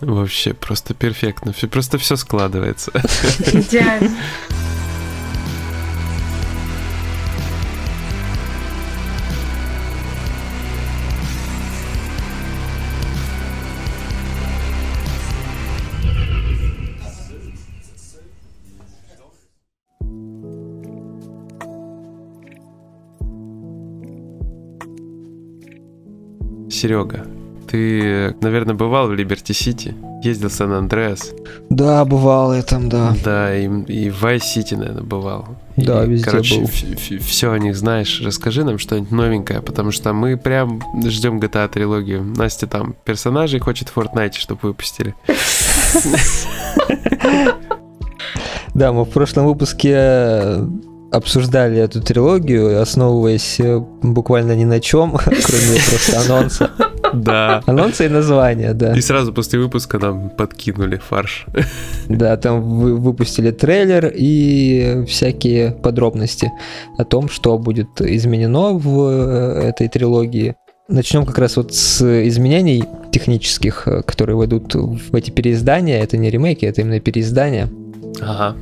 [0.01, 1.53] Вообще, просто перфектно.
[1.71, 2.91] Просто все складывается.
[3.39, 4.11] Идеально.
[26.77, 27.25] Серега,
[27.67, 29.95] ты, наверное, бывал в Либерти-Сити?
[30.23, 31.31] Ездил в Сан-Андреас?
[31.71, 33.15] Да, бывал я там, да.
[33.23, 35.47] Да, и, и в Вайс-Сити, наверное, бывал.
[35.75, 36.67] Да, и, везде короче, был.
[37.19, 38.21] все о них знаешь.
[38.23, 42.23] Расскажи нам что-нибудь новенькое, потому что мы прям ждем GTA трилогию.
[42.23, 45.15] Настя там персонажей хочет в Fortnite, чтобы выпустили.
[48.73, 50.59] Да, мы в прошлом выпуске
[51.11, 56.71] обсуждали эту трилогию, основываясь э, буквально ни на чем, кроме просто анонса.
[57.13, 57.61] Да.
[57.65, 58.93] Анонса и названия, да.
[58.93, 61.45] И сразу после выпуска нам подкинули фарш.
[62.09, 66.51] Да, там вы выпустили трейлер и всякие подробности
[66.97, 70.55] о том, что будет изменено в э, этой трилогии.
[70.89, 76.03] Начнем как раз вот с изменений технических, э, которые войдут в эти переиздания.
[76.03, 77.69] Это не ремейки, это именно переиздания.
[78.21, 78.55] Ага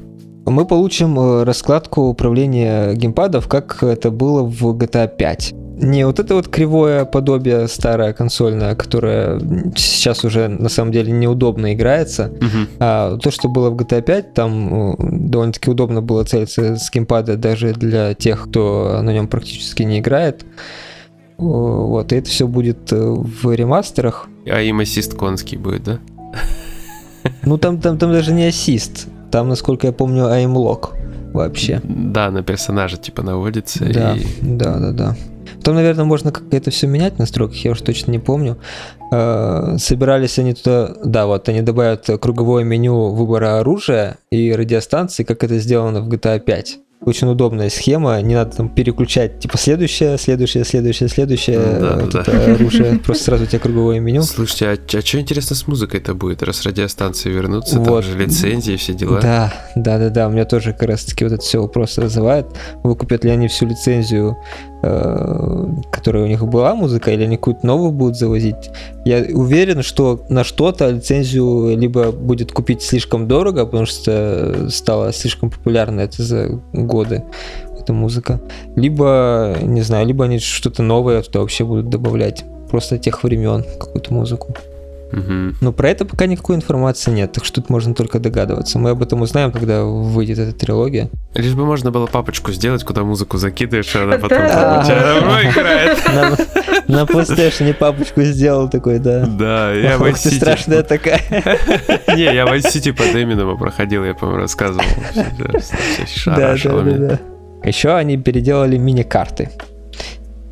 [0.46, 5.54] мы получим э, раскладку управления геймпадов, как это было в GTA 5.
[5.78, 9.40] Не вот это вот кривое подобие старое консольное, которое
[9.76, 12.68] сейчас уже на самом деле неудобно играется, uh-huh.
[12.80, 17.36] а то, что было в GTA 5, там э, довольно-таки удобно было целиться с геймпада
[17.36, 20.46] даже для тех, кто на нем практически не играет.
[21.38, 24.30] Вот, и это все будет э, в ремастерах.
[24.50, 26.00] А им ассист конский будет, да?
[27.44, 29.08] Ну там, там, там даже не ассист.
[29.36, 30.94] Там, насколько я помню, аймлок
[31.34, 31.82] вообще.
[31.84, 33.84] Да, на персонажа типа наводится.
[33.84, 34.24] Да, и...
[34.42, 35.16] да, да, да.
[35.62, 38.58] Там, наверное, можно как-то это все менять в настройках, я уж точно не помню.
[39.12, 45.44] Э, собирались они туда, да, вот они добавят круговое меню выбора оружия и радиостанции, как
[45.44, 50.66] это сделано в GTA 5 очень удобная схема, не надо там переключать, типа, следующее, следующее,
[50.66, 52.22] следующее, следующее, да, вот да.
[52.22, 54.24] это оружие, просто сразу у тебя круговое меню.
[54.24, 58.04] Слушайте, а, а что интересно с музыкой-то будет, раз радиостанции вернутся, вот.
[58.04, 59.22] там же лицензии, все дела?
[59.22, 62.48] Да, да, да, да, у меня тоже как раз-таки вот это все вопрос вызывает,
[62.84, 64.38] выкупят ли они всю лицензию
[64.88, 68.70] Э, которая у них была музыка, или они какую-то новую будут завозить.
[69.04, 75.50] Я уверен, что на что-то лицензию либо будет купить слишком дорого, потому что стала слишком
[75.50, 76.62] популярна это за
[76.96, 77.24] годы,
[77.80, 78.40] эта музыка.
[78.78, 82.46] Либо, не знаю, либо они что-то новое туда вообще будут добавлять.
[82.70, 84.56] Просто тех времен какую-то музыку.
[85.16, 85.56] Угу.
[85.62, 88.78] Но про это пока никакой информации нет, так что тут можно только догадываться.
[88.80, 91.10] Мы об этом узнаем, когда выйдет эта трилогия.
[91.34, 94.38] Лишь бы можно было папочку сделать, куда музыку закидываешь, а она потом
[95.50, 96.00] играет.
[96.88, 99.26] На PlayStation папочку сделал такой, да.
[99.26, 101.22] Да, я в Ты страшная такая.
[102.16, 104.84] Не, я в City под Эминема проходил, я, по-моему, рассказывал.
[105.16, 107.20] Да, да, да.
[107.64, 109.50] Еще они переделали мини-карты.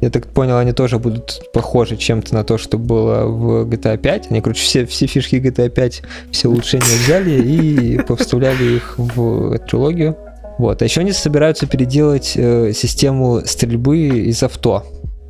[0.03, 4.31] Я так понял, они тоже будут похожи чем-то на то, что было в GTA 5.
[4.31, 10.17] Они, короче, все, все фишки GTA 5, все улучшения взяли и повставляли их в трилогию.
[10.57, 10.81] Вот.
[10.81, 14.83] А еще они собираются переделать э, систему стрельбы из авто.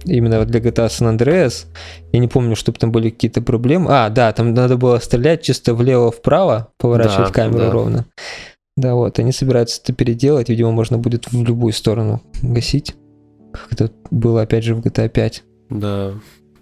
[0.05, 1.67] Именно для GTA San Andreas.
[2.11, 3.89] Я не помню, чтобы там были какие-то проблемы.
[3.91, 7.69] А, да, там надо было стрелять чисто влево-вправо, поворачивать да, камеру да.
[7.71, 8.05] ровно.
[8.75, 10.49] Да, вот, они собираются это переделать.
[10.49, 12.95] Видимо, можно будет в любую сторону гасить
[13.53, 15.43] как это было опять же в GTA 5.
[15.69, 16.13] Да.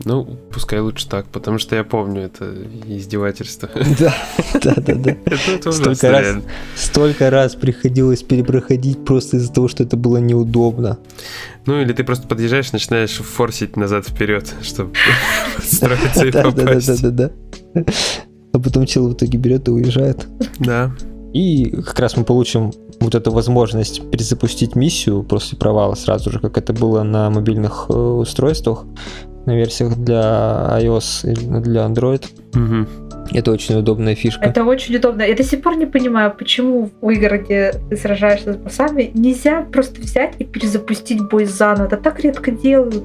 [0.03, 2.51] Ну, пускай лучше так, потому что я помню это
[2.87, 3.69] издевательство.
[3.99, 4.15] Да,
[4.61, 5.71] да, да, да.
[5.71, 6.37] Столько раз,
[6.75, 10.97] столько раз приходилось перепроходить просто из-за того, что это было неудобно.
[11.65, 14.93] Ну, или ты просто подъезжаешь, начинаешь форсить назад-вперед, чтобы
[15.55, 16.87] подстроиться и попасть.
[16.87, 17.31] Да, да, да,
[17.75, 17.93] да.
[18.53, 20.27] А потом чел в итоге берет и уезжает.
[20.59, 20.91] Да.
[21.33, 26.57] И как раз мы получим вот эту возможность перезапустить миссию после провала сразу же, как
[26.57, 28.85] это было на мобильных э, устройствах,
[29.45, 32.25] на версиях для iOS или для Android.
[32.53, 33.11] Угу.
[33.33, 34.43] Это очень удобная фишка.
[34.43, 35.21] Это очень удобно.
[35.21, 39.61] Я до сих пор не понимаю, почему в играх, где ты сражаешься с боссами, нельзя
[39.61, 41.85] просто взять и перезапустить бой заново.
[41.85, 43.03] Это так редко делают.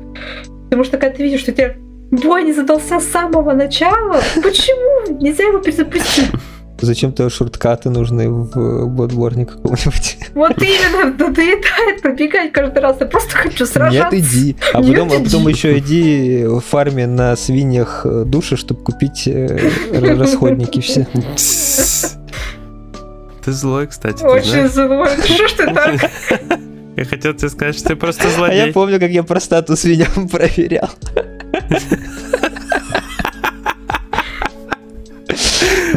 [0.64, 1.74] Потому что когда ты видишь, что у тебя
[2.10, 6.30] бой не задался с самого начала, почему нельзя его перезапустить?
[6.78, 10.18] Зачем-то шорткаты нужны в Bloodborne каком-нибудь.
[10.34, 12.98] Вот именно, надоедает пробегать каждый раз.
[13.00, 14.14] Я просто хочу сражаться.
[14.14, 14.56] Нет, иди.
[14.74, 15.16] А Нет, потом, иди.
[15.16, 21.06] а потом еще иди в фарме на свиньях э, души, чтобы купить э, расходники все.
[23.44, 24.22] Ты злой, кстати.
[24.22, 25.08] Очень злой.
[25.24, 26.10] Что ж ты так?
[26.96, 28.62] Я хотел тебе сказать, что ты просто злодей.
[28.62, 30.90] А я помню, как я простату свиньям проверял.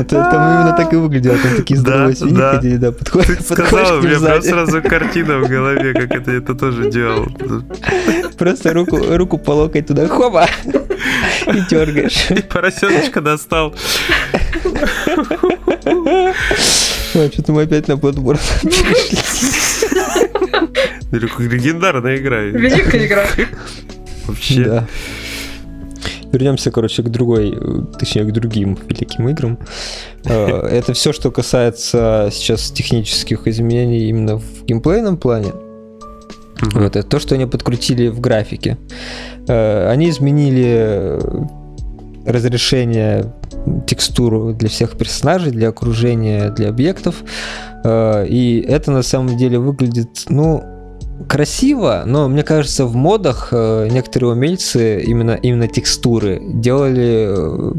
[0.01, 1.37] Это там именно так и выглядело.
[1.37, 2.51] Там такие здоровые свиньи да.
[2.53, 3.37] ходили, да, подходят.
[3.37, 7.27] Ты сказал, у меня сразу картина в голове, как это это тоже делал.
[8.37, 10.47] Просто руку, руку по локоть туда, хоба,
[11.47, 12.31] и дергаешь.
[12.31, 13.75] И поросеночка достал.
[17.15, 18.37] Ой, что-то мы опять на подбор
[21.11, 22.41] Легендарная игра.
[22.41, 23.25] Великая игра.
[24.27, 24.63] Вообще.
[24.63, 24.87] Да.
[26.31, 27.57] Вернемся, короче, к другой,
[27.97, 29.57] точнее, к другим великим играм.
[30.25, 35.51] Э, это все, что касается сейчас технических изменений именно в геймплейном плане.
[36.73, 38.77] Вот, это то, что они подкрутили в графике.
[39.47, 41.19] Э, они изменили
[42.25, 43.33] разрешение
[43.87, 47.23] текстуру для всех персонажей, для окружения, для объектов.
[47.83, 50.63] Э, и это на самом деле выглядит, ну,
[51.27, 57.71] красиво, но мне кажется, в модах э, некоторые умельцы именно, именно текстуры делали э,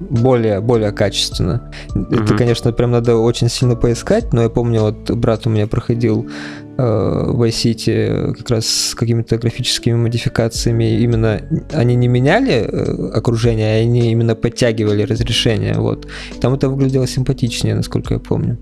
[0.00, 1.70] более, более качественно.
[1.94, 2.22] Mm-hmm.
[2.22, 6.28] Это, конечно, прям надо очень сильно поискать, но я помню, вот брат у меня проходил
[6.76, 11.00] э, в Vice как раз с какими-то графическими модификациями.
[11.00, 11.40] Именно
[11.72, 12.68] они не меняли
[13.14, 15.74] окружение, а они именно подтягивали разрешение.
[15.78, 16.06] Вот.
[16.40, 18.58] Там это выглядело симпатичнее, насколько я помню.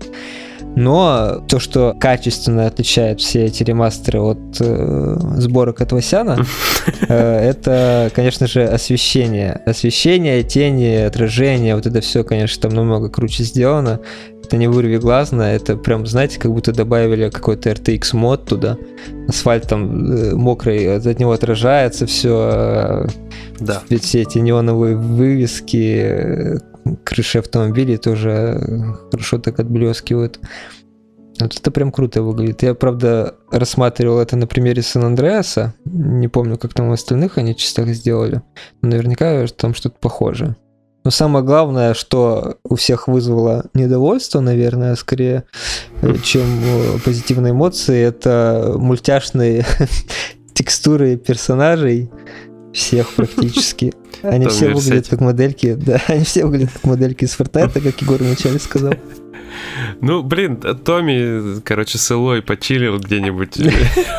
[0.75, 6.45] Но то, что качественно отличает все эти ремастеры от э, сборок от Васяна,
[7.07, 9.61] э, это, конечно же, освещение.
[9.65, 13.99] Освещение, тени, отражение, вот это все, конечно, там намного круче сделано.
[14.43, 18.77] Это не вырви глазно, это прям, знаете, как будто добавили какой-то RTX мод туда.
[19.27, 23.07] Асфальт там э, мокрый, от него отражается все.
[23.59, 23.83] Да.
[24.01, 26.59] Все эти неоновые вывески,
[27.03, 30.39] крыши автомобилей тоже хорошо так отблескивают.
[31.39, 32.61] Вот это прям круто выглядит.
[32.61, 35.73] Я, правда, рассматривал это на примере Сан-Андреаса.
[35.85, 38.41] Не помню, как там в остальных они частях сделали.
[38.81, 40.55] Но наверняка там что-то похожее.
[41.03, 45.43] Но самое главное, что у всех вызвало недовольство, наверное, скорее,
[46.01, 49.65] э, чем э, позитивные эмоции, это мультяшные
[50.53, 52.09] текстуры персонажей,
[52.73, 53.93] всех практически.
[54.23, 58.17] Они все выглядят как модельки, да, они все выглядят как модельки из Фортнайта, как Егор
[58.17, 58.93] вначале сказал.
[60.01, 63.57] Ну, блин, Томми, короче, с Элой почилил где-нибудь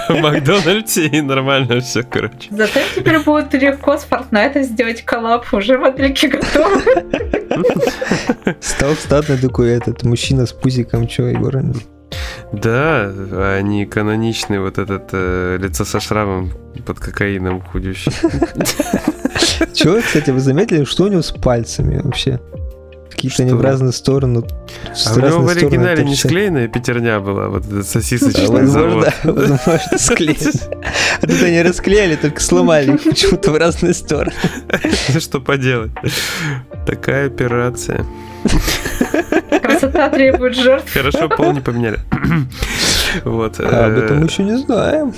[0.09, 2.49] в Макдональдсе, и нормально все, короче.
[2.53, 6.83] Зато теперь будет легко с Fortnite сделать коллап, уже модельки готовы.
[8.61, 11.61] Стал статный такой этот мужчина с пузиком, что, Егор?
[12.53, 13.13] Да,
[13.57, 16.53] они каноничные, вот этот э, лицо со шрамом
[16.85, 18.13] под кокаином худющий.
[19.75, 22.41] Чего, кстати, вы заметили, что у него с пальцами вообще?
[23.11, 24.45] Какие-то они в разные стороны.
[25.07, 29.09] А у него в оригинале не склеенная пятерня была, вот этот сосисочный завод.
[29.25, 30.37] Возможно, склеен.
[31.23, 34.33] А тут они расклеили, только сломали их почему-то в разные стороны.
[35.19, 35.93] Что поделать?
[36.87, 38.05] Такая операция.
[39.63, 40.93] Красота требует жертв.
[40.93, 42.01] Хорошо, пол не поменяли.
[43.25, 43.61] Вот.
[43.61, 45.15] А об этом мы еще не знаем.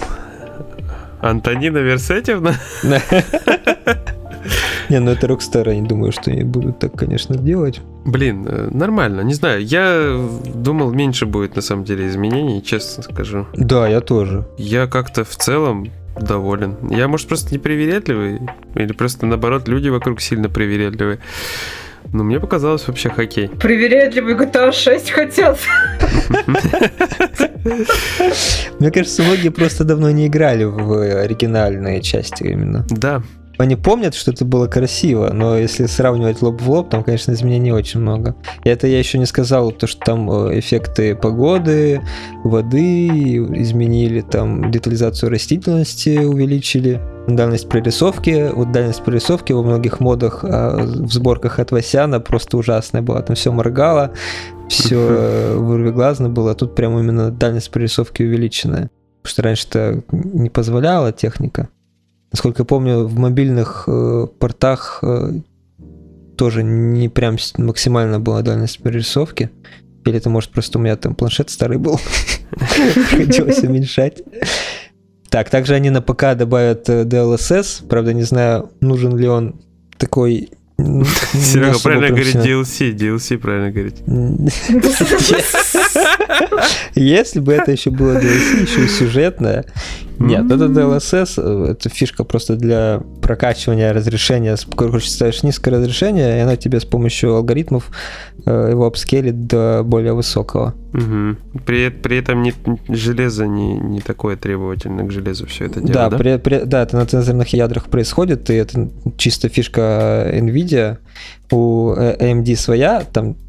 [1.30, 2.54] Антонина Версетьевна?
[4.88, 7.80] Не, ну это Rockstar, я не думаю, что они будут так, конечно, делать.
[8.04, 9.64] Блин, э, нормально, не знаю.
[9.64, 10.16] Я
[10.54, 13.46] думал, меньше будет на самом деле изменений, честно скажу.
[13.54, 14.46] Да, я тоже.
[14.56, 16.76] Я как-то в целом доволен.
[16.88, 18.40] Я, может, просто непривередливый,
[18.76, 21.18] или просто наоборот, люди вокруг сильно привередливые.
[22.12, 23.48] Но мне показалось вообще хоккей.
[23.48, 25.58] Привередливый GTA 6 хотят.
[28.78, 32.84] Мне кажется, многие просто давно не играли в оригинальные части именно.
[32.90, 33.22] Да,
[33.58, 37.72] они помнят, что это было красиво, но если сравнивать лоб в лоб, там, конечно, изменений
[37.72, 38.34] очень много.
[38.64, 42.00] И это я еще не сказал, то, что там э, эффекты погоды,
[42.44, 47.00] воды изменили, там детализацию растительности увеличили.
[47.28, 48.50] дальность прорисовки.
[48.54, 53.22] Вот дальность прорисовки во многих модах а в сборках от Васяна просто ужасная была.
[53.22, 54.12] Там все моргало,
[54.68, 56.52] все вырвиглазно было.
[56.52, 58.90] А тут прям именно дальность прорисовки увеличенная.
[59.22, 61.68] Потому что раньше-то не позволяла техника.
[62.36, 65.38] Насколько я помню, в мобильных э, портах э,
[66.36, 69.48] тоже не прям максимально была дальность прорисовки.
[70.04, 71.98] Или это, может, просто у меня там планшет старый был.
[72.50, 74.20] Приходилось уменьшать.
[75.30, 77.86] Так, также они на ПК добавят э, DLSS.
[77.88, 79.58] Правда, не знаю, нужен ли он
[79.96, 84.02] такой Серега правильно говорит DLC, DLC правильно говорит.
[86.94, 89.64] Если бы это еще было DLC, еще и сюжетное.
[90.18, 94.56] Нет, это DLSS, это фишка просто для прокачивания разрешения.
[94.74, 97.90] Короче, ставишь низкое разрешение, и она тебе с помощью алгоритмов
[98.46, 100.74] э, его апскейлит до более высокого.
[100.94, 101.60] Угу.
[101.66, 102.54] При, при этом не,
[102.88, 106.10] железо не, не такое требовательное к железу все это дело, да?
[106.10, 108.88] Да, при, при, да, это на цензорных ядрах происходит, и это
[109.18, 110.96] чисто фишка NVIDIA.
[111.50, 113.45] У э, AMD своя, там Э,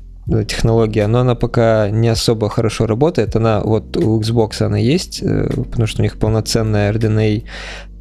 [0.47, 3.36] технология, но она пока не особо хорошо работает.
[3.36, 7.43] Она вот у Xbox она есть, э, потому что у них полноценная RDNA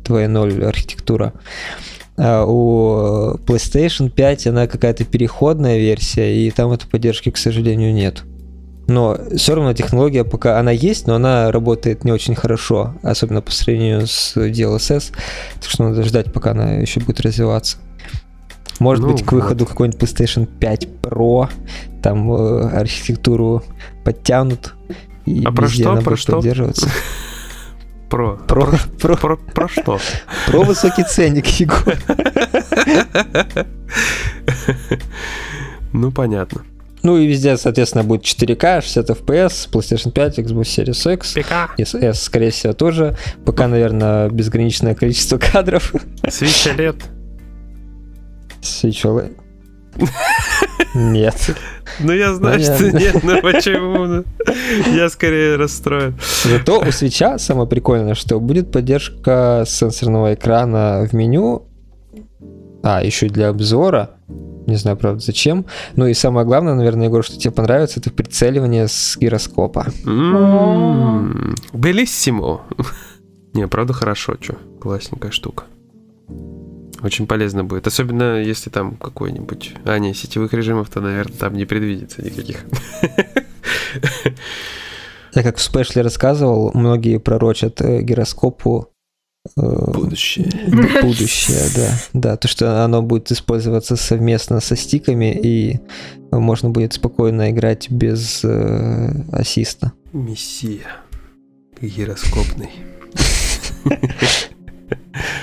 [0.04, 1.32] 2.0 архитектура.
[2.18, 8.22] А у PlayStation 5 она какая-то переходная версия, и там этой поддержки, к сожалению, нет.
[8.88, 13.50] Но все равно технология пока она есть, но она работает не очень хорошо, особенно по
[13.50, 15.12] сравнению с DLSS,
[15.60, 17.78] так что надо ждать, пока она еще будет развиваться.
[18.78, 19.70] Может ну, быть, к выходу вот.
[19.70, 21.48] какой-нибудь PlayStation 5 Pro,
[22.06, 23.64] там э, архитектуру
[24.04, 24.74] подтянут.
[25.24, 25.96] И а про что?
[25.96, 26.36] Про что?
[26.36, 26.88] поддерживаться.
[28.08, 28.36] Про.
[28.36, 29.98] Про, про, про, про что?
[30.46, 31.96] Про высокий ценник, Егор.
[35.92, 36.62] Ну, понятно.
[37.02, 41.80] Ну и везде, соответственно, будет 4К, 60 FPS, PlayStation 5, Xbox Series X, ПК.
[41.80, 43.16] S, скорее всего, тоже.
[43.46, 45.94] Пока, наверное, безграничное количество кадров.
[46.28, 46.96] Свеча лет.
[48.60, 49.08] Свеча
[50.94, 51.56] Нет.
[52.00, 54.24] Ну, я знаю, что нет, но почему?
[54.94, 56.14] Я скорее расстроен.
[56.44, 61.66] Зато у свеча самое прикольное, что будет поддержка сенсорного экрана в меню,
[62.82, 64.10] а, еще и для обзора.
[64.66, 65.66] Не знаю, правда, зачем.
[65.94, 69.86] Ну и самое главное, наверное, Егор, что тебе понравится, это прицеливание с гироскопа.
[71.72, 72.62] Белиссимо.
[73.54, 74.56] Не, правда хорошо, что.
[74.80, 75.64] Классненькая штука.
[77.02, 77.86] Очень полезно будет.
[77.86, 79.74] Особенно если там какой-нибудь...
[79.84, 82.64] А, не, сетевых режимов-то, наверное, там не предвидится никаких.
[85.34, 88.88] Я как в спешле рассказывал, многие пророчат э, гироскопу
[89.56, 90.50] э, Будущее.
[91.02, 91.98] Будущее, да.
[92.14, 95.80] Да, то, что оно будет использоваться совместно со стиками, и
[96.32, 99.92] можно будет спокойно играть без э, ассиста.
[100.14, 100.86] Мессия.
[101.82, 102.70] Гироскопный.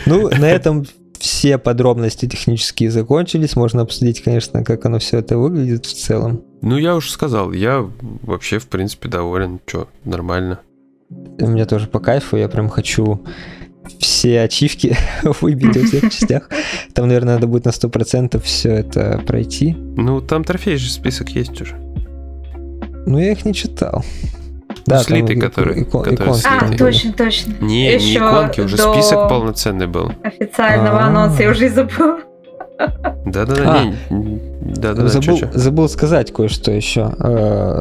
[0.06, 0.86] Ну, на этом
[1.24, 3.56] все подробности технические закончились.
[3.56, 6.44] Можно обсудить, конечно, как оно все это выглядит в целом.
[6.62, 7.90] Ну, я уже сказал, я
[8.24, 9.62] вообще, в принципе, доволен.
[9.66, 10.60] Че, нормально.
[11.10, 13.24] У меня тоже по кайфу, я прям хочу
[14.00, 14.98] все ачивки
[15.40, 16.50] выбить во всех частях.
[16.94, 19.78] Там, наверное, надо будет на 100% все это пройти.
[19.96, 21.78] Ну, там трофей же список есть уже.
[23.06, 24.04] Ну, я их не читал.
[24.86, 26.76] Да, ну, слитый, который, икон, который слитый.
[26.76, 27.54] А, точно, точно.
[27.62, 30.12] Не, Еще не иконки, уже список полноценный был.
[30.24, 31.08] Официального А-а-а.
[31.08, 32.18] анонса я уже и забыл.
[33.26, 35.50] Да-да-да, а, да, да, забыл, чё, чё?
[35.54, 37.14] забыл сказать кое-что еще.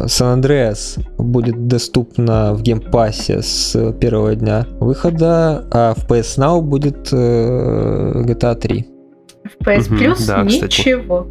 [0.07, 6.61] Сан-Андреас будет доступна в Game Pass е с первого дня выхода, а в PS Now
[6.61, 8.87] будет э, GTA 3.
[9.61, 11.27] В PS Plus да, ничего.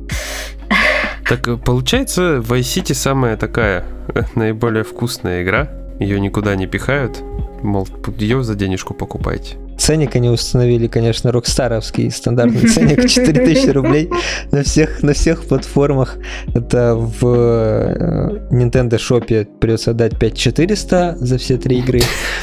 [1.31, 5.69] Так э, получается, Vice City самая такая э, наиболее вкусная игра.
[5.97, 7.23] Ее никуда не пихают.
[7.63, 9.55] Мол, ее за денежку покупайте.
[9.77, 14.09] Ценник они установили, конечно, рокстаровский стандартный ценник 4000 рублей
[14.51, 16.17] на всех, на всех платформах.
[16.53, 22.01] Это в э, Nintendo Shop придется отдать 5400 за все три игры.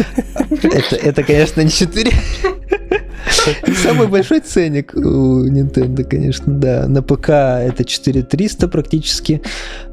[0.62, 2.10] Это, это конечно, не 4.
[3.82, 6.86] Самый большой ценник у Nintendo, конечно, да.
[6.88, 9.42] На ПК это 4300 практически,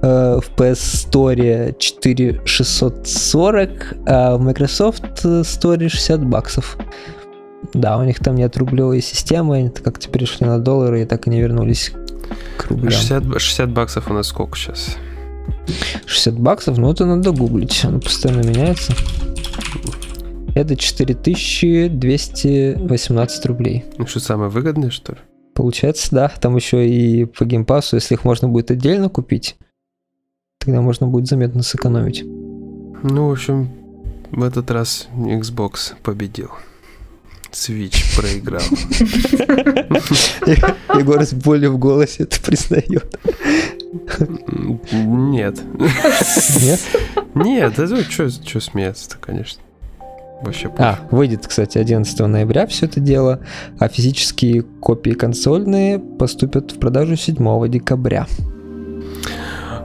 [0.01, 6.77] э, в PS Store 4640, а в Microsoft Store 60 баксов.
[7.73, 11.29] Да, у них там нет рублевой системы, они как-то перешли на доллары и так и
[11.29, 11.91] не вернулись
[12.57, 12.91] к рублям.
[12.91, 14.97] 60, 60 баксов у нас сколько сейчас?
[16.05, 16.77] 60 баксов?
[16.77, 18.93] Ну, это надо гуглить, оно постоянно меняется.
[20.55, 23.85] Это 4218 рублей.
[23.97, 25.19] Ну что, самое выгодное, что ли?
[25.53, 26.29] Получается, да.
[26.29, 29.57] Там еще и по геймпасу, если их можно будет отдельно купить,
[30.57, 32.23] тогда можно будет заметно сэкономить.
[32.23, 33.69] Ну, в общем,
[34.31, 36.51] в этот раз Xbox победил.
[37.51, 38.61] Switch проиграл.
[40.97, 43.19] Егор с болью в голосе это признает.
[44.91, 45.61] Нет.
[46.61, 46.79] Нет?
[47.33, 48.29] Нет, да что
[48.61, 49.64] смеяться-то, конечно.
[50.41, 53.39] Вообще а, выйдет, кстати, 11 ноября все это дело,
[53.79, 58.27] а физические копии консольные поступят в продажу 7 декабря.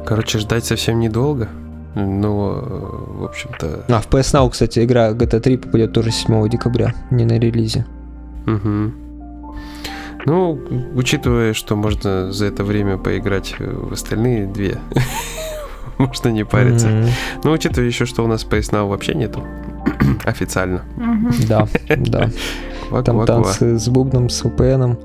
[0.04, 1.48] Короче, ждать совсем недолго.
[1.94, 3.84] Ну, в общем-то...
[3.88, 7.86] А, в PS Now, кстати, игра GTA 3 попадет тоже 7 декабря, не на релизе.
[8.46, 8.92] Угу.
[10.26, 10.60] Ну,
[10.94, 14.78] учитывая, что можно за это время поиграть в остальные две,
[15.98, 16.88] можно не париться.
[16.88, 17.10] Mm-hmm.
[17.44, 19.42] Ну, учитывая еще, что у нас PS Now вообще нету
[20.24, 20.82] официально.
[21.48, 22.30] Да, да.
[23.04, 24.98] Там танцы с бубном, с VPN.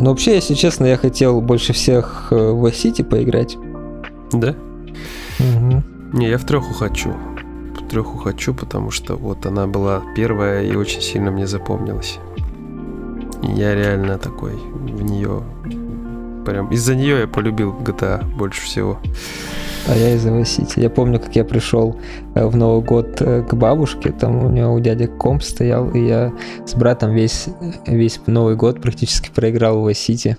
[0.00, 3.56] Но вообще, если честно, я хотел больше всех э, в City поиграть.
[4.32, 4.54] Да?
[6.12, 7.14] Не, я в треху хочу.
[7.80, 12.18] В треху хочу, потому что вот она была первая и очень сильно мне запомнилась.
[13.42, 15.42] И я реально такой в нее
[16.44, 18.98] прям из-за нее я полюбил GTA больше всего.
[19.86, 22.00] А я из-за Vice Я помню, как я пришел
[22.34, 26.06] э, в Новый год э, к бабушке, там у него у дяди комп стоял, и
[26.06, 26.32] я
[26.66, 27.48] с братом весь,
[27.86, 30.36] весь Новый год практически проиграл в Vice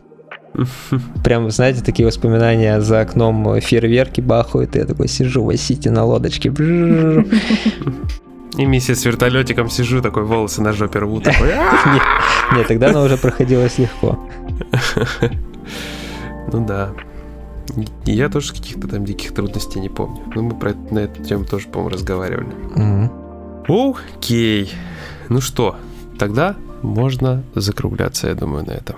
[1.24, 6.06] Прям, знаете, такие воспоминания за окном фейерверки бахают, и я такой сижу в Сити на
[6.06, 6.52] лодочке.
[8.58, 11.50] И миссия с вертолетиком сижу, такой волосы на жопе рву, такой.
[12.56, 14.18] Нет, тогда она уже проходилась легко.
[16.54, 16.92] Ну да.
[18.06, 20.22] Я тоже каких-то там диких трудностей не помню.
[20.36, 23.10] Но мы про это, на эту тему тоже, по-моему, разговаривали.
[23.68, 24.72] Окей.
[25.30, 25.76] Ну что,
[26.20, 28.96] тогда можно закругляться, я думаю, на этом.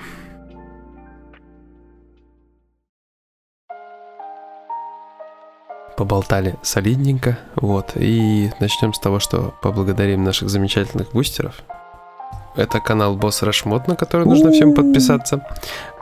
[5.98, 7.40] поболтали солидненько.
[7.56, 7.94] Вот.
[7.96, 11.64] И начнем с того, что поблагодарим наших замечательных бустеров.
[12.58, 15.42] Это канал Босс Рашмот, на который нужно всем подписаться.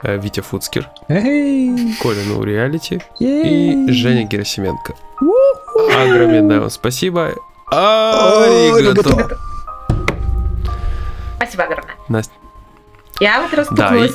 [0.04, 0.90] Э, Витя Фуцкер.
[1.08, 3.02] Коля Ну Реалити.
[3.20, 4.96] И Женя Герасименко.
[5.92, 7.34] Огромное вам спасибо.
[7.68, 9.38] ありがとう.
[11.36, 11.96] Спасибо огромное.
[12.08, 12.34] Настя.
[13.20, 14.14] Я вот распуталась.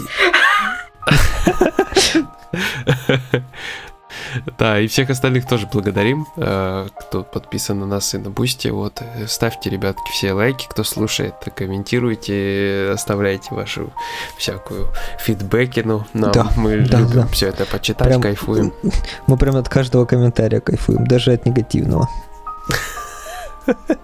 [4.58, 8.68] Да, и всех остальных тоже благодарим, э, кто подписан на нас и на Boosty.
[8.68, 13.92] Вот, э, ставьте, ребятки, все лайки, кто слушает, комментируйте, оставляйте вашу
[14.38, 17.26] всякую фидбэки, ну, нам да, мы да, любим да.
[17.28, 18.72] все это почитать, прям, кайфуем.
[19.26, 22.08] Мы прям от каждого комментария кайфуем, даже от негативного.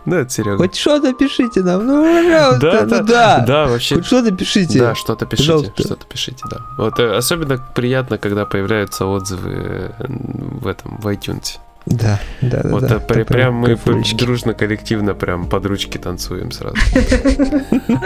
[0.05, 0.57] Ну, это Серега.
[0.59, 3.45] Хоть что-то пишите нам, ну, пожалуйста, да, ну да.
[3.47, 3.97] Да, вообще.
[3.97, 4.79] Хоть что-то пишите.
[4.79, 6.59] Да, что-то пишите, что-то пишите, да.
[6.79, 11.59] Вот э, особенно приятно, когда появляются отзывы э, в этом, в iTunes.
[11.87, 12.69] Да, да, да.
[12.69, 13.79] Вот да, при, прям мы
[14.19, 16.77] дружно, коллективно прям под ручки танцуем сразу.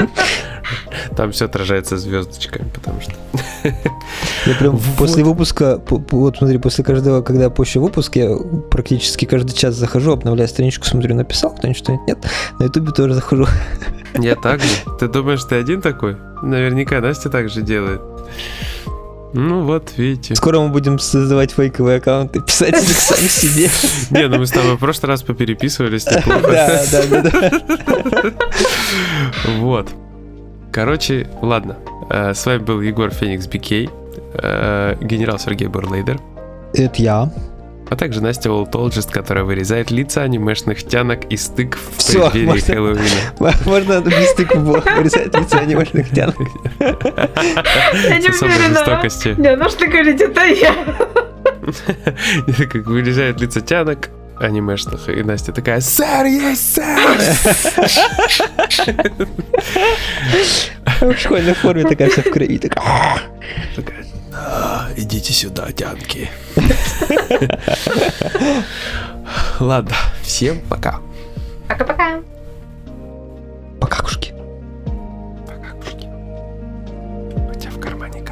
[1.16, 3.14] Там все отражается звездочками, потому что...
[4.44, 4.98] Я прям вот.
[4.98, 8.36] после выпуска, вот смотри, после каждого, когда пущу выпуск, я
[8.70, 12.18] практически каждый час захожу, обновляю страничку, смотрю, написал кто-нибудь что-нибудь, нет.
[12.58, 13.46] На ютубе тоже захожу.
[14.14, 14.68] Я так же.
[15.00, 16.16] Ты думаешь, ты один такой?
[16.42, 18.02] Наверняка Настя так же делает.
[19.32, 20.34] Ну вот, видите.
[20.34, 23.70] Скоро мы будем создавать фейковые аккаунты, писать сами себе.
[24.10, 26.04] Не, ну мы с тобой в прошлый раз попереписывались.
[26.04, 28.32] Да, да, да.
[29.58, 29.88] Вот.
[30.72, 31.76] Короче, ладно.
[32.10, 33.88] Э, с вами был Егор Феникс Бикей,
[34.34, 36.20] э, генерал Сергей Бурлейдер.
[36.74, 37.32] Это я
[37.90, 42.74] а также Настя Волтолджист, которая вырезает лица анимешных тянок и стык в Все, преддверии можно,
[42.74, 43.54] Хэллоуина.
[43.66, 44.62] Можно без стыков
[44.96, 46.36] вырезать лица анимешных тянок.
[46.78, 49.02] Я не уверена.
[49.36, 50.72] Не, ну что говорить, это я.
[52.66, 55.08] Как вырезает лица тянок, анимешных.
[55.08, 57.18] И Настя такая, сэр, есть сэр!
[61.00, 62.58] В школьной форме такая вся в крови.
[62.58, 64.04] Такая,
[64.42, 66.30] а, идите сюда, тянки.
[69.60, 71.00] Ладно, всем пока.
[71.68, 72.22] Пока-пока.
[73.80, 74.34] Пока Покакушки.
[75.46, 76.06] Покакушки.
[76.06, 78.22] У тебя в кармане